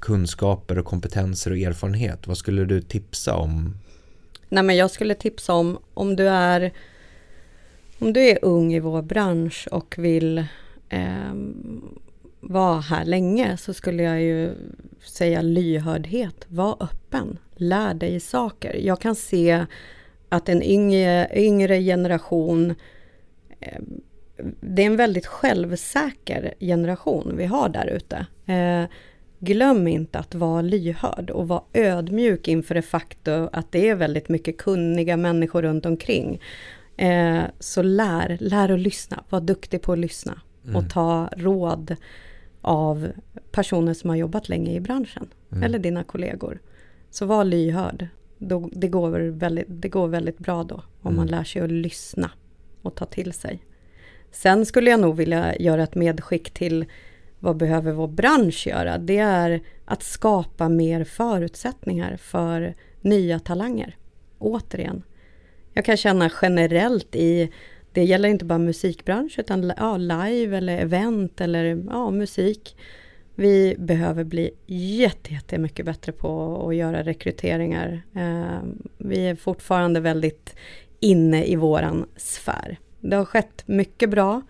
kunskaper 0.03 0.79
och 0.79 0.85
kompetenser 0.85 1.51
och 1.51 1.57
erfarenhet, 1.57 2.27
vad 2.27 2.37
skulle 2.37 2.65
du 2.65 2.81
tipsa 2.81 3.35
om? 3.35 3.77
Nej 4.49 4.63
men 4.63 4.75
jag 4.75 4.91
skulle 4.91 5.15
tipsa 5.15 5.53
om, 5.53 5.77
om 5.93 6.15
du 6.15 6.27
är 6.27 6.71
om 7.99 8.13
du 8.13 8.21
är 8.21 8.39
ung 8.41 8.73
i 8.73 8.79
vår 8.79 9.01
bransch 9.01 9.67
och 9.71 9.95
vill 9.97 10.37
eh, 10.89 11.33
vara 12.39 12.79
här 12.79 13.05
länge 13.05 13.57
så 13.57 13.73
skulle 13.73 14.03
jag 14.03 14.21
ju 14.21 14.53
säga 15.01 15.41
lyhördhet. 15.41 16.45
Var 16.47 16.83
öppen. 16.83 17.37
Lär 17.55 17.93
dig 17.93 18.19
saker. 18.19 18.73
Jag 18.73 19.01
kan 19.01 19.15
se 19.15 19.65
att 20.29 20.49
en 20.49 20.63
yngre, 20.63 21.29
yngre 21.35 21.81
generation 21.81 22.75
eh, 23.59 23.81
det 24.61 24.81
är 24.81 24.85
en 24.85 24.97
väldigt 24.97 25.25
självsäker 25.25 26.53
generation 26.59 27.33
vi 27.37 27.45
har 27.45 27.69
där 27.69 27.87
ute. 27.87 28.25
Eh, 28.53 28.89
glöm 29.45 29.87
inte 29.87 30.19
att 30.19 30.35
vara 30.35 30.61
lyhörd 30.61 31.29
och 31.29 31.47
vara 31.47 31.63
ödmjuk 31.73 32.47
inför 32.47 32.75
det 32.75 32.81
faktum 32.81 33.49
att 33.51 33.71
det 33.71 33.89
är 33.89 33.95
väldigt 33.95 34.29
mycket 34.29 34.57
kunniga 34.57 35.17
människor 35.17 35.61
runt 35.61 35.85
omkring. 35.85 36.41
Eh, 36.97 37.41
så 37.59 37.81
lär, 37.81 38.37
lär 38.39 38.69
att 38.71 38.79
lyssna, 38.79 39.23
var 39.29 39.41
duktig 39.41 39.81
på 39.81 39.93
att 39.93 39.99
lyssna 39.99 40.41
mm. 40.63 40.75
och 40.75 40.89
ta 40.89 41.29
råd 41.37 41.95
av 42.61 43.07
personer 43.51 43.93
som 43.93 44.09
har 44.09 44.17
jobbat 44.17 44.49
länge 44.49 44.71
i 44.71 44.79
branschen 44.79 45.27
mm. 45.51 45.63
eller 45.63 45.79
dina 45.79 46.03
kollegor. 46.03 46.59
Så 47.09 47.25
var 47.25 47.43
lyhörd. 47.43 48.07
Då, 48.37 48.69
det, 48.73 48.87
går 48.87 49.19
väldigt, 49.19 49.65
det 49.69 49.89
går 49.89 50.07
väldigt 50.07 50.37
bra 50.37 50.63
då 50.63 50.75
om 50.75 50.83
mm. 51.07 51.15
man 51.15 51.27
lär 51.27 51.43
sig 51.43 51.61
att 51.61 51.71
lyssna 51.71 52.31
och 52.81 52.95
ta 52.95 53.05
till 53.05 53.33
sig. 53.33 53.63
Sen 54.31 54.65
skulle 54.65 54.89
jag 54.89 54.99
nog 54.99 55.15
vilja 55.15 55.55
göra 55.55 55.83
ett 55.83 55.95
medskick 55.95 56.51
till 56.51 56.85
vad 57.43 57.57
behöver 57.57 57.91
vår 57.91 58.07
bransch 58.07 58.67
göra? 58.67 58.97
Det 58.97 59.17
är 59.17 59.61
att 59.85 60.03
skapa 60.03 60.69
mer 60.69 61.03
förutsättningar 61.03 62.17
för 62.17 62.75
nya 63.01 63.39
talanger. 63.39 63.97
Återigen. 64.39 65.03
Jag 65.73 65.85
kan 65.85 65.97
känna 65.97 66.31
generellt 66.41 67.15
i, 67.15 67.51
det 67.91 68.03
gäller 68.03 68.29
inte 68.29 68.45
bara 68.45 68.59
musikbransch 68.59 69.39
utan 69.39 69.73
ja, 69.77 69.97
live 69.97 70.57
eller 70.57 70.77
event 70.77 71.41
eller 71.41 71.83
ja, 71.89 72.11
musik. 72.11 72.77
Vi 73.35 73.75
behöver 73.79 74.23
bli 74.23 74.51
jättemycket 74.65 75.85
bättre 75.85 76.11
på 76.11 76.61
att 76.67 76.75
göra 76.75 77.03
rekryteringar. 77.03 78.01
Eh, 78.15 78.63
vi 78.97 79.27
är 79.27 79.35
fortfarande 79.35 79.99
väldigt 79.99 80.55
inne 80.99 81.45
i 81.45 81.55
våran 81.55 82.05
sfär. 82.15 82.77
Det 82.99 83.15
har 83.15 83.25
skett 83.25 83.63
mycket 83.65 84.09
bra. 84.09 84.41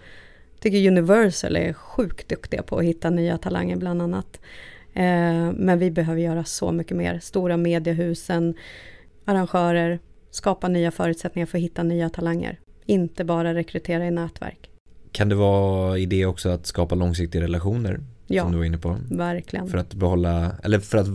Tycker 0.64 0.88
Universal 0.88 1.56
är 1.56 1.74
sjukt 1.74 2.30
duktiga 2.30 2.64
på 2.64 2.78
att 2.78 2.84
hitta 2.84 3.10
nya 3.10 3.38
talanger 3.38 3.76
bland 3.76 4.02
annat. 4.02 4.40
Eh, 4.94 5.52
men 5.54 5.80
vi 5.80 5.92
behöver 5.92 6.22
göra 6.22 6.44
så 6.44 6.72
mycket 6.72 6.98
mer. 6.98 7.20
Stora 7.20 7.58
mediehusen, 7.58 8.56
arrangörer, 9.26 10.00
skapa 10.32 10.68
nya 10.68 10.92
förutsättningar 10.92 11.46
för 11.46 11.58
att 11.58 11.64
hitta 11.64 11.84
nya 11.84 12.10
talanger. 12.10 12.60
Inte 12.86 13.24
bara 13.24 13.54
rekrytera 13.54 14.06
i 14.06 14.12
nätverk. 14.12 14.70
Kan 15.12 15.30
det 15.30 15.36
vara 15.36 15.98
idé 15.98 16.26
också 16.26 16.50
att 16.50 16.66
skapa 16.66 16.96
långsiktiga 16.96 17.42
relationer? 17.42 18.00
Ja, 18.28 18.44
som 18.44 18.52
du 18.52 18.58
var 18.58 18.66
inne 18.66 18.78
på. 18.78 18.98
verkligen. 19.12 19.68
För 19.68 19.78
att 19.78 19.94
behålla, 19.94 20.52
eller 20.64 20.80
för 20.80 20.98
att 20.98 21.08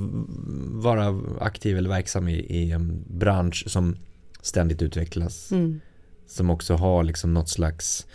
vara 0.83 1.21
aktiv 1.41 1.79
eller 1.79 1.89
verksam 1.89 2.29
i, 2.29 2.35
i 2.35 2.73
en 2.73 3.05
bransch 3.07 3.65
som 3.67 3.97
ständigt 4.43 4.83
utvecklas. 4.83 5.53
Mm 5.53 5.81
som 6.29 6.51
också 6.51 6.75
har 6.75 7.05
liksom 7.05 7.35
något 7.35 7.49
slags 7.49 8.07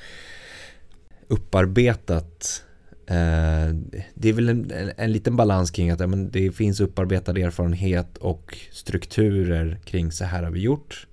upparbetat 1.34 2.64
eh, 3.08 3.76
det 4.14 4.30
är 4.30 4.34
väl 4.34 4.50
en, 4.50 4.72
en, 4.98 5.12
liten 5.12 5.36
balans 5.36 5.72
kring 5.72 5.90
att 5.90 6.00
ja, 6.00 6.08
men 6.08 6.32
det 6.32 6.52
finns 6.52 6.80
upparbetad 6.80 7.32
erfarenhet 7.32 8.18
och 8.18 8.58
strukturer 8.72 9.80
kring 9.86 10.12
så 10.12 10.26
här 10.26 10.44
har 10.44 10.52
vi 10.52 10.60
gjort 10.60 11.08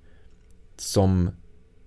som 0.77 1.29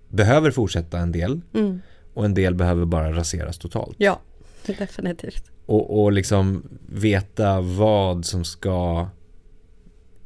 behöver 0.09 0.51
fortsätta 0.51 0.99
en 0.99 1.11
del 1.11 1.41
Mm. 1.53 1.81
och 2.13 2.25
en 2.25 2.33
del 2.33 2.55
behöver 2.55 2.85
bara 2.85 3.13
raseras 3.13 3.57
totalt. 3.57 3.95
Ja, 3.99 4.21
definitivt. 4.65 5.51
Och, 5.65 6.03
och 6.03 6.11
liksom 6.11 6.63
veta 6.89 7.61
vad 7.61 8.25
som 8.25 8.45
ska 8.45 9.07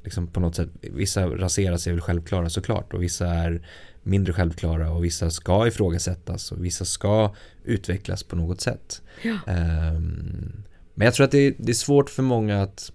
liksom 0.04 0.28
på 0.28 0.40
något 0.40 0.56
sätt, 0.56 0.70
vissa 0.82 1.28
raseras 1.28 1.88
är 1.88 1.92
väl 1.92 2.02
självklara 2.02 2.50
såklart 2.50 2.94
och 2.94 3.04
vissa 3.04 3.28
är 3.28 3.62
mindre 4.04 4.34
självklara 4.34 4.92
och 4.92 5.06
vissa 5.06 5.32
ska 5.32 5.68
ifrågasättas 5.68 6.52
och 6.52 6.66
vissa 6.66 6.86
ska 6.86 7.36
utvecklas 7.64 8.24
på 8.24 8.36
något 8.36 8.62
sätt. 8.62 9.02
Ja. 9.24 9.38
Ehm, 9.48 10.64
men 10.94 11.06
jag 11.06 11.14
tror 11.14 11.24
att 11.26 11.32
det 11.32 11.38
är, 11.48 11.54
det 11.58 11.72
är 11.72 11.74
svårt 11.74 12.10
för 12.10 12.24
många 12.24 12.62
att, 12.62 12.92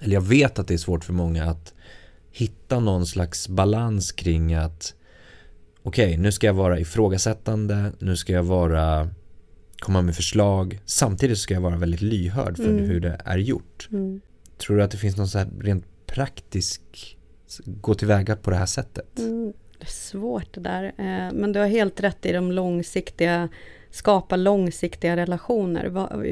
eller 0.00 0.14
jag 0.14 0.20
vet 0.20 0.58
att 0.58 0.68
det 0.68 0.74
är 0.74 0.78
svårt 0.78 1.04
för 1.04 1.12
många 1.12 1.44
att 1.44 1.74
hitta 2.30 2.80
någon 2.80 3.06
slags 3.06 3.48
balans 3.48 4.12
kring 4.12 4.54
att 4.54 4.94
okej, 5.82 6.16
nu 6.16 6.32
ska 6.32 6.46
jag 6.46 6.54
vara 6.54 6.80
ifrågasättande, 6.80 7.92
nu 7.98 8.16
ska 8.16 8.32
jag 8.32 8.42
vara 8.42 9.08
komma 9.78 10.02
med 10.02 10.16
förslag, 10.16 10.80
samtidigt 10.84 11.38
ska 11.38 11.54
jag 11.54 11.60
vara 11.60 11.76
väldigt 11.76 12.00
lyhörd 12.00 12.56
för 12.56 12.68
Mm. 12.68 12.84
hur 12.84 13.00
det 13.00 13.20
är 13.24 13.38
gjort. 13.38 13.88
Mm. 13.92 14.20
Tror 14.58 14.76
du 14.76 14.82
att 14.82 14.90
det 14.90 14.96
finns 14.96 15.16
någon 15.16 15.28
så 15.28 15.38
här 15.38 15.48
rent 15.60 15.84
praktisk 16.06 16.80
gå 17.66 17.94
tillväga 17.94 18.36
på 18.36 18.50
det 18.50 18.56
här 18.56 18.66
sättet? 18.66 19.18
Mm. 19.18 19.52
Det 19.78 19.84
är 19.84 19.88
svårt 19.88 20.52
det 20.54 20.60
där. 20.60 20.84
Eh, 20.84 21.32
Men 21.32 21.52
du 21.52 21.60
har 21.60 21.66
helt 21.66 22.00
rätt 22.00 22.26
i 22.26 22.32
de 22.32 22.52
långsiktiga, 22.52 23.48
skapa 23.90 24.36
långsiktiga 24.36 25.16
relationer. 25.16 25.90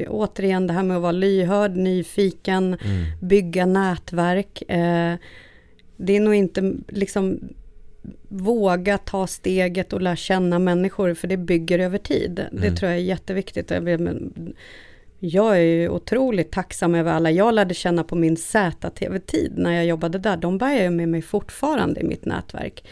Återigen 0.09 0.67
det 0.67 0.73
här 0.73 0.83
med 0.83 0.95
att 0.97 1.01
vara 1.03 1.11
lyhörd, 1.11 1.75
nyfiken, 1.75 2.63
Mm. 2.83 3.05
bygga 3.21 3.65
nätverk. 3.65 4.61
Eh, 4.69 5.15
Det 5.99 6.15
är 6.15 6.19
nog 6.19 6.35
inte 6.35 6.73
liksom 6.87 7.39
våga 8.29 8.97
ta 8.97 9.27
steget 9.27 9.93
och 9.93 10.01
lära 10.01 10.15
känna 10.15 10.59
människor 10.59 11.13
för 11.13 11.27
det 11.27 11.37
bygger 11.37 11.79
över 11.79 11.97
tid. 11.97 12.35
Det 12.51 12.57
Mm. 12.67 12.75
tror 12.75 12.91
jag 12.91 12.99
är 12.99 13.03
jätteviktigt. 13.03 13.71
Jag 15.19 15.57
är 15.57 15.61
ju 15.61 15.89
otroligt 15.89 16.51
tacksam 16.51 16.95
över 16.95 17.11
alla 17.11 17.31
jag 17.31 17.53
lärde 17.53 17.73
känna 17.73 18.03
på 18.03 18.15
min 18.15 18.37
ZTV-tid 18.37 19.53
när 19.57 19.71
jag 19.71 19.85
jobbade 19.85 20.17
där. 20.19 20.37
De 20.37 20.57
bär 20.57 20.83
jag 20.83 20.93
med 20.93 21.09
mig 21.09 21.21
fortfarande 21.21 21.99
i 22.01 22.03
mitt 22.03 22.25
nätverk. 22.25 22.83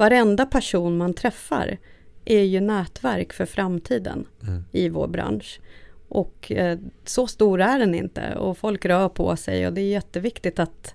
Varenda 0.00 0.46
person 0.46 0.98
man 0.98 1.14
träffar 1.14 1.78
är 2.24 2.42
ju 2.42 2.60
nätverk 2.60 3.32
för 3.32 3.46
framtiden 3.46 4.26
Mm. 4.42 4.64
i 4.72 4.88
vår 4.88 5.08
bransch. 5.08 5.60
Och 6.08 6.52
eh, 6.52 6.78
så 7.04 7.26
stor 7.26 7.60
är 7.60 7.78
den 7.78 7.94
inte 7.94 8.34
och 8.34 8.58
folk 8.58 8.84
rör 8.84 9.08
på 9.08 9.36
sig 9.36 9.66
och 9.66 9.72
det 9.72 9.80
är 9.80 9.88
jätteviktigt 9.88 10.58
att, 10.58 10.94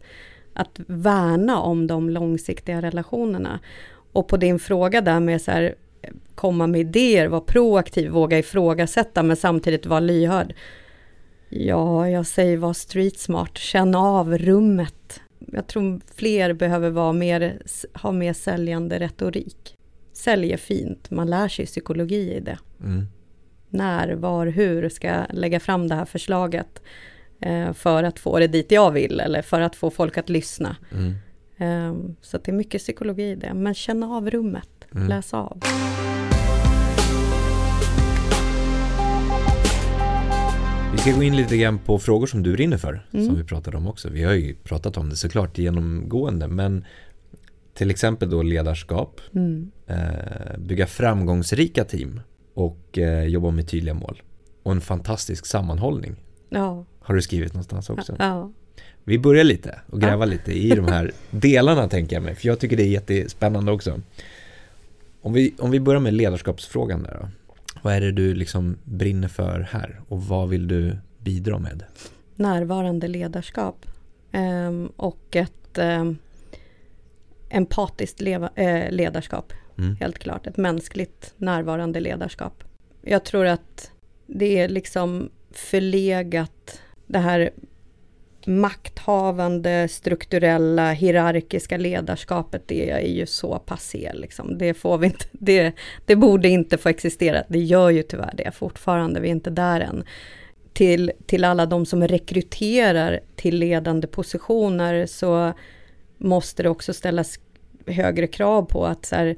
att 0.53 0.79
värna 0.87 1.59
om 1.59 1.87
de 1.87 2.09
långsiktiga 2.09 2.81
relationerna. 2.81 3.59
Och 4.13 4.27
på 4.27 4.37
din 4.37 4.59
fråga 4.59 5.01
där 5.01 5.19
med 5.19 5.41
så 5.41 5.51
här, 5.51 5.75
komma 6.35 6.67
med 6.67 6.81
idéer, 6.81 7.27
vara 7.27 7.41
proaktiv, 7.41 8.09
våga 8.11 8.39
ifrågasätta 8.39 9.23
men 9.23 9.35
samtidigt 9.35 9.85
vara 9.85 9.99
lyhörd. 9.99 10.53
Ja, 11.49 12.09
jag 12.09 12.25
säger 12.25 12.57
var 12.57 12.73
street 12.73 13.19
smart, 13.19 13.57
känn 13.57 13.95
av 13.95 14.37
rummet. 14.37 15.21
Jag 15.55 15.67
tror 15.67 16.01
fler 16.15 16.53
behöver 16.53 16.89
vara 16.89 17.13
mer, 17.13 17.61
ha 17.93 18.11
mer 18.11 18.33
säljande 18.33 18.99
retorik. 18.99 19.75
Sälj 20.13 20.53
är 20.53 20.57
fint, 20.57 21.11
man 21.11 21.29
lär 21.29 21.47
sig 21.47 21.65
psykologi 21.65 22.33
i 22.35 22.39
det 22.39 22.57
Mm. 22.83 23.05
när, 23.69 24.13
var, 24.15 24.47
hur 24.47 24.89
ska 24.89 25.07
jag 25.07 25.25
lägga 25.33 25.59
fram 25.59 25.87
det 25.87 25.95
här 25.95 26.05
förslaget 26.05 26.81
eh, 27.41 27.73
för 27.73 28.03
att 28.03 28.19
få 28.19 28.39
det 28.39 28.47
dit 28.47 28.71
jag 28.71 28.91
vill 28.91 29.19
eller 29.19 29.41
för 29.41 29.61
att 29.61 29.75
få 29.75 29.89
folk 29.89 30.17
att 30.17 30.29
lyssna. 30.29 30.75
Mm. 30.91 31.13
Eh, 31.57 32.15
så 32.21 32.37
det 32.37 32.51
är 32.51 32.53
mycket 32.55 32.81
psykologi 32.81 33.23
i 33.31 33.35
det, 33.35 33.53
men 33.53 33.73
känna 33.73 34.07
av 34.15 34.29
rummet, 34.29 34.69
Mm. 34.95 35.07
läs 35.07 35.33
av. 35.33 35.61
Vi 40.95 41.01
ska 41.01 41.11
gå 41.11 41.23
in 41.23 41.35
lite 41.35 41.57
grann 41.57 41.79
på 41.79 41.99
frågor 41.99 42.27
som 42.27 42.43
du 42.43 42.53
brinner 42.53 42.77
för, 42.77 43.05
Mm. 43.13 43.25
som 43.25 43.35
vi 43.35 43.43
pratade 43.43 43.77
om 43.77 43.87
också. 43.87 44.09
Vi 44.09 44.23
har 44.23 44.33
ju 44.33 44.55
pratat 44.55 44.97
om 44.97 45.09
det 45.09 45.15
såklart 45.15 45.57
genomgående, 45.57 46.47
men 46.47 46.85
till 47.73 47.89
exempel 47.91 48.29
då 48.29 48.41
ledarskap, 48.43 49.21
Mm. 49.35 49.71
eh, 49.87 50.57
bygga 50.57 50.87
framgångsrika 50.87 51.83
team 51.83 52.19
och 52.53 52.97
eh, 52.97 53.23
jobba 53.23 53.51
med 53.51 53.67
tydliga 53.67 53.93
mål. 53.93 54.21
Och 54.63 54.71
en 54.71 54.81
fantastisk 54.81 55.45
sammanhållning 55.45 56.15
Ja, 56.49 56.85
har 56.99 57.15
du 57.15 57.21
skrivit 57.21 57.53
någonstans 57.53 57.89
också. 57.89 58.15
ja, 58.19 58.51
Vi 59.03 59.19
börjar 59.19 59.43
lite 59.43 59.79
och 59.91 60.01
gräva 60.01 60.25
lite 60.25 60.51
i 60.51 60.69
de 60.69 60.85
här 60.87 61.11
delarna 61.31 61.87
tänker 61.89 62.15
jag 62.15 62.23
mig, 62.23 62.35
för 62.35 62.47
jag 62.47 62.59
tycker 62.59 62.77
det 62.77 62.83
är 62.83 62.87
jättespännande 62.87 63.71
också. 63.71 64.01
Om 65.21 65.33
vi, 65.33 65.53
om 65.59 65.71
vi 65.71 65.79
börjar 65.79 66.01
med 66.01 66.13
ledarskapsfrågan 66.13 67.03
där 67.03 67.17
då. 67.21 67.27
Vad 67.85 67.93
är 67.93 68.01
det 68.01 68.11
du 68.11 68.35
liksom 68.35 68.77
brinner 68.83 69.27
för 69.27 69.59
här 69.71 70.01
och 70.07 70.23
vad 70.23 70.49
vill 70.49 70.67
du 70.67 70.97
bidra 71.19 71.59
med? 71.59 71.83
närvarande 72.35 73.07
ledarskap. 73.07 73.85
Ehm, 74.31 74.91
och 74.95 75.35
ett 75.35 75.77
ehm, 75.77 76.17
empatiskt 77.49 78.21
eh, 78.55 78.91
ledarskap, 78.91 79.53
Mm. 79.77 79.95
helt 79.95 80.19
klart. 80.19 80.47
Ett 80.47 80.57
mänskligt 80.57 81.33
närvarande 81.37 81.99
ledarskap. 81.99 82.63
Jag 83.01 83.25
tror 83.25 83.45
att 83.45 83.91
det 84.27 84.59
är 84.59 84.69
liksom 84.69 85.29
förlegat 85.51 86.81
det 87.07 87.19
här 87.19 87.49
makthavande, 88.47 89.87
strukturella, 89.87 90.91
hierarkiska 90.91 91.77
ledarskapet, 91.77 92.67
det 92.67 92.89
är 92.89 93.07
ju 93.07 93.25
så 93.25 93.59
passé 93.59 94.11
liksom. 94.13 94.57
Det 94.57 94.73
får 94.73 94.97
vi 94.97 95.07
inte, 95.07 95.25
det, 95.31 95.73
det 96.05 96.15
borde 96.15 96.49
inte 96.49 96.77
få 96.77 96.89
existera. 96.89 97.43
Det 97.47 97.59
gör 97.59 97.89
ju 97.89 98.03
tyvärr 98.03 98.33
det 98.37 98.51
fortfarande, 98.51 99.19
vi 99.19 99.27
är 99.27 99.31
inte 99.31 99.49
där 99.49 99.81
än. 99.81 100.03
Till, 100.73 101.11
till 101.25 101.43
alla 101.43 101.65
de 101.65 101.85
som 101.85 102.07
rekryterar 102.07 103.19
till 103.35 103.55
ledande 103.55 104.07
positioner 104.07 105.05
så 105.05 105.53
måste 106.17 106.63
det 106.63 106.69
också 106.69 106.93
ställas 106.93 107.39
högre 107.87 108.27
krav 108.27 108.61
på 108.61 108.85
att 108.85 109.05
så 109.05 109.15
här, 109.15 109.35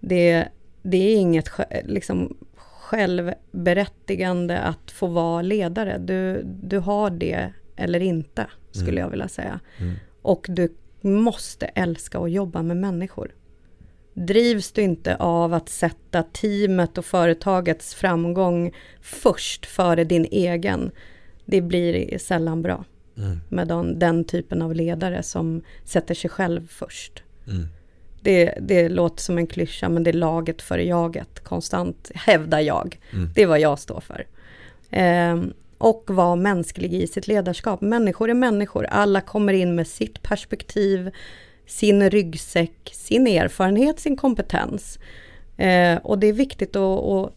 det, 0.00 0.48
det 0.82 0.96
är 0.96 1.16
inget 1.16 1.50
liksom, 1.84 2.36
självberättigande 2.56 4.58
att 4.58 4.90
få 4.90 5.06
vara 5.06 5.42
ledare. 5.42 5.98
Du, 5.98 6.42
du 6.44 6.78
har 6.78 7.10
det 7.10 7.52
eller 7.76 8.00
inte, 8.00 8.46
skulle 8.70 8.90
Mm. 8.90 9.00
jag 9.02 9.10
vilja 9.10 9.28
säga. 9.28 9.60
Mm. 9.78 9.94
Och 10.22 10.46
du 10.48 10.74
måste 11.00 11.66
älska 11.66 12.18
att 12.18 12.30
jobba 12.30 12.62
med 12.62 12.76
människor. 12.76 13.34
Drivs 14.14 14.72
du 14.72 14.82
inte 14.82 15.16
av 15.16 15.54
att 15.54 15.68
sätta 15.68 16.22
teamet 16.22 16.98
och 16.98 17.04
företagets 17.04 17.94
framgång 17.94 18.72
först 19.00 19.66
före 19.66 20.04
din 20.04 20.26
egen, 20.30 20.90
det 21.44 21.60
blir 21.60 22.18
sällan 22.18 22.62
bra 22.62 22.84
Mm. 23.18 23.40
med 23.48 23.68
den, 23.68 23.98
den 23.98 24.24
typen 24.24 24.62
av 24.62 24.74
ledare 24.74 25.22
som 25.22 25.62
sätter 25.84 26.14
sig 26.14 26.30
själv 26.30 26.68
först. 26.68 27.22
Mm. 27.46 27.66
Det, 28.22 28.58
det 28.60 28.88
låter 28.88 29.22
som 29.22 29.38
en 29.38 29.46
klyscha, 29.46 29.88
men 29.88 30.02
det 30.04 30.10
är 30.10 30.12
laget 30.12 30.62
före 30.62 30.84
jaget, 30.86 31.40
konstant, 31.44 32.10
hävdar 32.14 32.60
jag. 32.60 33.00
Mm. 33.12 33.30
Det 33.34 33.42
är 33.42 33.46
vad 33.46 33.60
jag 33.60 33.78
står 33.78 34.00
för. 34.00 34.26
Ehm, 34.90 35.52
och 35.78 36.04
vara 36.06 36.36
mänsklig 36.36 36.94
i 36.94 37.06
sitt 37.06 37.28
ledarskap. 37.28 37.80
Människor 37.80 38.30
är 38.30 38.34
människor, 38.34 38.84
alla 38.84 39.20
kommer 39.20 39.52
in 39.52 39.74
med 39.74 39.86
sitt 39.86 40.22
perspektiv, 40.22 41.10
sin 41.66 42.10
ryggsäck, 42.10 42.90
sin 42.92 43.26
erfarenhet, 43.26 44.00
sin 44.00 44.16
kompetens. 44.16 44.98
Eh, 45.56 45.96
och 45.96 46.18
det 46.18 46.26
är 46.26 46.32
viktigt 46.32 46.76
att, 46.76 47.04
att 47.04 47.32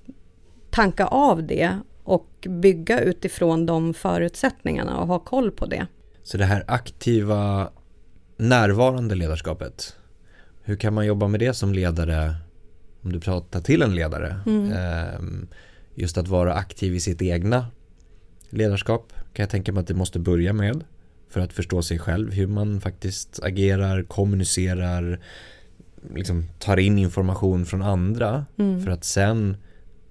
tanka 0.69 1.05
av 1.05 1.43
det 1.43 1.79
och 2.03 2.47
bygga 2.49 3.01
utifrån 3.01 3.65
de 3.65 3.93
förutsättningarna 3.93 4.99
och 4.99 5.07
ha 5.07 5.19
koll 5.19 5.51
på 5.51 5.65
det. 5.65 5.87
Så 6.23 6.37
det 6.37 6.45
här 6.45 6.63
aktiva, 6.67 7.69
närvarande 8.37 9.15
ledarskapet, 9.15 9.95
hur 10.63 10.75
kan 10.75 10.93
man 10.93 11.05
jobba 11.05 11.27
med 11.27 11.39
det 11.39 11.53
som 11.53 11.73
ledare, 11.73 12.35
om 13.01 13.11
du 13.11 13.19
pratar 13.19 13.61
till 13.61 13.81
en 13.81 13.95
ledare? 13.95 14.39
Mm. 14.45 14.71
Ehm, 14.71 15.47
Just 15.99 16.17
att 16.17 16.27
vara 16.27 16.53
aktiv 16.53 16.95
i 16.95 16.99
sitt 16.99 17.21
egna 17.21 17.65
ledarskap 18.49 19.13
kan 19.33 19.43
jag 19.43 19.49
tänka 19.49 19.71
mig 19.71 19.81
att 19.81 19.87
det 19.87 19.93
måste 19.93 20.19
börja 20.19 20.53
med 20.53 20.83
för 21.29 21.39
att 21.41 21.53
förstå 21.53 21.81
sig 21.81 21.99
själv, 21.99 22.33
hur 22.33 22.47
man 22.47 22.81
faktiskt 22.81 23.39
agerar, 23.43 24.03
kommunicerar, 24.03 25.19
liksom 26.15 26.45
tar 26.59 26.77
in 26.77 26.97
information 26.97 27.65
från 27.65 27.81
andra 27.81 28.45
Mm. 28.57 28.83
för 28.83 28.91
att 28.91 29.03
sen 29.03 29.57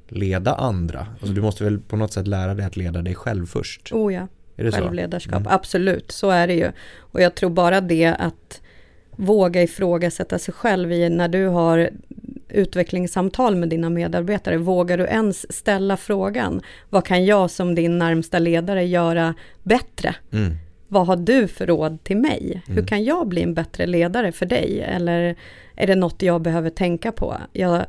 leda 0.09 0.55
andra. 0.55 1.07
Alltså 1.21 1.35
du 1.35 1.41
måste 1.41 1.65
väl 1.65 1.79
på 1.81 1.97
något 1.97 2.13
sätt 2.13 2.27
lära 2.27 2.55
dig 2.55 2.67
att 2.67 2.77
leda 2.77 3.03
dig 3.03 3.15
själv 3.15 3.47
först? 3.47 3.93
Oh 3.93 4.15
ja. 4.15 4.29
Är 4.57 4.65
det 4.65 4.73
så? 4.73 4.79
Självledarskap, 4.79 5.41
Mm. 5.41 5.53
absolut, 5.53 6.11
så 6.13 6.31
är 6.31 6.47
det 6.47 6.55
ju. 6.55 6.73
Och 6.97 7.21
jag 7.21 7.35
tror 7.35 7.51
bara 7.51 7.81
det 7.81 8.07
att 8.07 8.63
våga 9.11 9.63
ifrågasätta 9.63 10.39
sig 10.39 10.55
själv 10.55 10.93
i 10.93 11.09
när 11.11 11.29
du 11.29 11.47
har 11.47 11.91
utvecklingssamtal 12.49 13.57
med 13.57 13.69
dina 13.69 13.91
medarbetare, 13.91 14.57
vågar 14.57 14.99
du 14.99 15.05
ens 15.05 15.53
ställa 15.53 15.97
frågan, 15.97 16.61
vad 16.91 17.05
kan 17.05 17.25
jag 17.25 17.51
som 17.51 17.75
din 17.75 17.99
närmsta 17.99 18.39
ledare 18.39 18.85
göra 18.87 19.35
bättre? 19.63 20.15
Mm. 20.33 20.53
vad 20.89 21.07
har 21.07 21.17
du 21.17 21.49
för 21.49 21.67
råd 21.67 22.05
till 22.05 22.17
mig? 22.17 22.63
Mm. 22.67 22.77
Hur 22.77 22.87
kan 22.87 23.05
jag 23.05 23.29
bli 23.29 23.43
en 23.43 23.55
bättre 23.55 23.87
ledare 23.87 24.33
för 24.33 24.47
dig? 24.47 24.81
Eller 24.81 25.37
är 25.75 25.87
det 25.87 25.95
något 25.95 26.23
jag 26.23 26.43
behöver 26.43 26.71
tänka 26.71 27.13
på? 27.13 27.37
Jag, 27.53 27.85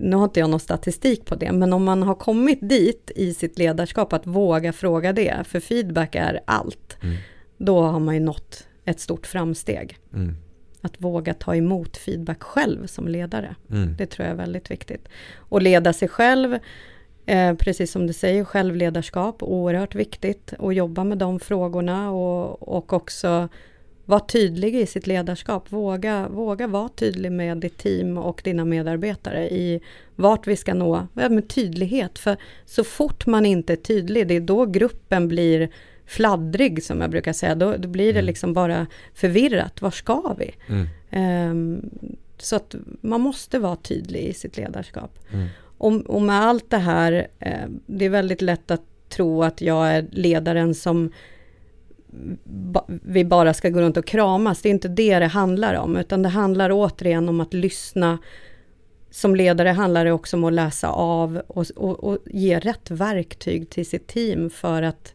nu 0.00 0.16
har 0.16 0.24
inte 0.24 0.40
jag 0.40 0.50
någon 0.50 0.60
statistik 0.60 1.24
på 1.24 1.34
det, 1.34 1.52
men 1.52 1.72
om 1.72 1.84
man 1.84 2.02
har 2.02 2.14
kommit 2.14 2.68
dit 2.68 3.10
i 3.16 3.34
sitt 3.34 3.58
ledarskap 3.58 4.12
att 4.12 4.26
våga 4.26 4.72
fråga 4.72 5.12
det, 5.12 5.34
för 5.46 5.60
feedback 5.60 6.14
är 6.14 6.40
allt, 6.44 6.96
Mm. 7.02 7.16
då 7.58 7.80
har 7.82 8.00
man 8.00 8.14
ju 8.14 8.20
nått 8.20 8.66
ett 8.84 9.00
stort 9.00 9.26
framsteg. 9.26 9.96
Mm. 10.14 10.36
Att 10.84 11.00
våga 11.00 11.34
ta 11.34 11.56
emot 11.56 11.96
feedback 11.96 12.42
själv 12.42 12.86
som 12.86 13.08
ledare. 13.08 13.54
Mm. 13.70 13.94
Det 13.98 14.06
tror 14.06 14.26
jag 14.26 14.32
är 14.32 14.36
väldigt 14.36 14.70
viktigt. 14.70 15.08
Och 15.36 15.62
leda 15.62 15.92
sig 15.92 16.08
själv, 16.08 16.58
eh, 17.26 17.54
precis 17.54 17.92
som 17.92 18.06
du 18.06 18.12
säger, 18.12 18.44
självledarskap, 18.44 19.42
oerhört 19.42 19.94
viktigt. 19.94 20.54
Och 20.58 20.74
jobba 20.74 21.04
med 21.04 21.18
de 21.18 21.40
frågorna 21.40 22.10
och, 22.10 22.68
och 22.68 22.92
också 22.92 23.48
vara 24.04 24.20
tydlig 24.20 24.74
i 24.74 24.86
sitt 24.86 25.06
ledarskap. 25.06 25.72
Våga, 25.72 26.28
våga 26.28 26.66
vara 26.66 26.88
tydlig 26.88 27.32
med 27.32 27.58
ditt 27.58 27.78
team 27.78 28.18
och 28.18 28.40
dina 28.44 28.64
medarbetare 28.64 29.50
i 29.50 29.80
vart 30.16 30.46
vi 30.46 30.56
ska 30.56 30.74
nå. 30.74 31.06
Ja, 31.14 31.28
med 31.28 31.48
tydlighet, 31.48 32.18
för 32.18 32.36
så 32.66 32.84
fort 32.84 33.26
man 33.26 33.46
inte 33.46 33.72
är 33.72 33.76
tydlig, 33.76 34.28
det 34.28 34.36
är 34.36 34.40
då 34.40 34.66
gruppen 34.66 35.28
blir 35.28 35.68
fladdrig 36.06 36.82
som 36.84 37.00
jag 37.00 37.10
brukar 37.10 37.32
säga. 37.32 37.54
Då, 37.54 37.76
då 37.76 37.88
blir 37.88 38.12
det 38.12 38.18
Mm. 38.18 38.26
liksom 38.26 38.52
bara 38.52 38.86
förvirrat. 39.14 39.82
Var 39.82 39.90
ska 39.90 40.34
vi? 40.38 40.54
Ehm, 41.10 41.90
så 42.38 42.56
att 42.56 42.74
man 43.00 43.20
måste 43.20 43.58
vara 43.58 43.76
tydlig 43.76 44.20
i 44.20 44.32
sitt 44.32 44.56
ledarskap. 44.56 45.18
Mm. 45.32 45.48
Och, 45.78 45.92
och 45.92 46.22
med 46.22 46.42
allt 46.42 46.70
det 46.70 46.78
här, 46.78 47.26
eh, 47.38 47.68
det 47.86 48.04
är 48.04 48.10
väldigt 48.10 48.42
lätt 48.42 48.70
att 48.70 48.82
tro 49.08 49.42
att 49.42 49.60
jag 49.60 49.88
är 49.90 50.06
ledaren 50.10 50.74
som 50.74 51.12
ba, 52.44 52.84
vi 52.88 53.24
bara 53.24 53.54
ska 53.54 53.68
gå 53.68 53.80
runt 53.80 53.96
och 53.96 54.06
kramas. 54.06 54.62
Det 54.62 54.68
är 54.68 54.70
inte 54.70 54.88
det 54.88 55.18
det 55.18 55.26
handlar 55.26 55.74
om, 55.74 55.96
utan 55.96 56.22
det 56.22 56.28
handlar 56.28 56.70
återigen 56.72 57.28
om 57.28 57.40
att 57.40 57.54
lyssna. 57.54 58.18
Som 59.10 59.36
ledare 59.36 59.68
handlar 59.68 60.04
det 60.04 60.12
också 60.12 60.36
om 60.36 60.44
att 60.44 60.52
läsa 60.52 60.88
av 60.88 61.42
och, 61.46 61.66
och, 61.76 62.04
och 62.04 62.18
ge 62.26 62.58
rätt 62.58 62.90
verktyg 62.90 63.70
till 63.70 63.86
sitt 63.86 64.06
team 64.06 64.50
för 64.50 64.82
att 64.82 65.14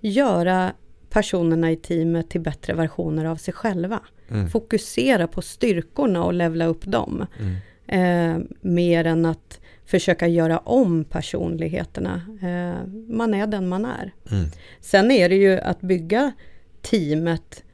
göra 0.00 0.72
personerna 1.10 1.70
i 1.70 1.76
teamet 1.76 2.30
till 2.30 2.40
bättre 2.40 2.74
versioner 2.74 3.24
av 3.24 3.36
sig 3.36 3.54
själva. 3.54 4.00
Mm. 4.30 4.48
Fokusera 4.48 5.26
på 5.26 5.42
styrkorna 5.42 6.24
och 6.24 6.32
levla 6.32 6.66
upp 6.66 6.84
dem. 6.84 7.26
Mm. 7.38 7.56
Eh, 7.86 8.42
mer 8.60 9.04
än 9.04 9.26
att 9.26 9.60
försöka 9.84 10.26
göra 10.26 10.58
om 10.58 11.04
personligheterna. 11.04 12.22
Eh, 12.42 12.86
man 13.08 13.34
är 13.34 13.46
den 13.46 13.68
man 13.68 13.84
är. 13.84 14.12
Mm. 14.30 14.50
Sen 14.80 15.10
är 15.10 15.28
det 15.28 15.36
ju 15.36 15.58
att 15.58 15.80
bygga 15.80 16.32
teamet. 16.82 17.64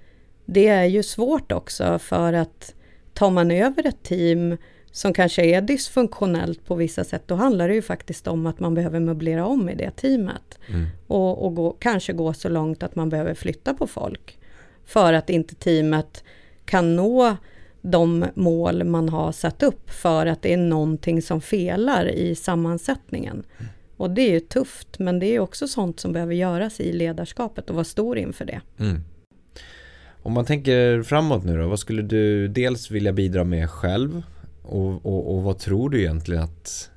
Det 0.47 0.69
är 0.69 0.85
ju 0.85 1.03
svårt 1.03 1.53
också 1.53 1.99
för 1.99 2.33
att 2.33 2.75
tar 3.13 3.31
man 3.31 3.51
över 3.51 3.87
ett 3.87 4.03
team 4.03 4.57
som 4.95 5.13
kanske 5.13 5.45
är 5.45 5.61
dysfunktionellt 5.61 6.67
på 6.67 6.75
vissa 6.75 7.05
sätt, 7.05 7.23
då 7.27 7.35
handlar 7.35 7.69
det 7.69 7.75
ju 7.75 7.83
faktiskt 7.83 8.27
om 8.27 8.47
att 8.47 8.61
man 8.61 8.75
behöver 8.75 9.01
möblera 9.01 9.47
om 9.47 9.69
i 9.69 9.75
det 9.75 9.91
teamet. 9.91 10.59
Mm. 10.69 10.87
Och, 11.07 11.47
och 11.47 11.55
gå, 11.55 11.71
kanske 11.71 12.13
gå 12.13 12.33
så 12.33 12.49
långt 12.49 12.83
att 12.83 12.95
man 12.95 13.09
behöver 13.09 13.35
flytta 13.35 13.75
på 13.75 13.87
folk. 13.87 14.39
För 14.85 15.13
att 15.13 15.31
inte 15.31 15.55
teamet 15.55 16.25
kan 16.65 16.97
nå 16.97 17.37
de 17.83 18.25
mål 18.35 18.85
man 18.85 19.09
har 19.09 19.33
satt 19.33 19.63
upp 19.63 19.91
för 19.91 20.27
att 20.27 20.43
det 20.43 20.53
är 20.53 20.57
någonting 20.57 21.23
som 21.23 21.41
felar 21.41 22.09
i 22.09 22.35
sammansättningen. 22.35 23.43
Och 23.97 24.11
det 24.11 24.23
är 24.23 24.33
ju 24.33 24.41
tufft, 24.41 24.99
men 24.99 25.19
det 25.19 25.27
är 25.27 25.41
också 25.41 25.69
sånt 25.69 26.01
som 26.01 26.13
behöver 26.13 26.35
göras 26.35 26.81
i 26.81 26.93
ledarskapet 26.93 27.71
och 27.71 27.75
vara 27.75 27.85
stor 27.85 28.19
inför 28.19 28.45
det. 28.45 28.61
Mm. 28.79 29.01
Om 30.23 30.33
man 30.33 30.45
tänker 30.45 31.03
framåt 31.03 31.45
nu 31.45 31.59
då, 31.59 31.69
vad 31.69 31.79
skulle 31.79 32.03
du 32.03 32.49
dels 32.49 32.91
vilja 32.91 33.13
bidra 33.13 33.45
med 33.45 33.71
själv 33.71 34.23
och, 34.65 35.07
och, 35.07 35.35
och 35.35 35.43
vad 35.43 35.59
tror 35.59 35.91
du 35.91 36.01
egentligen 36.01 36.43
att, 36.43 36.91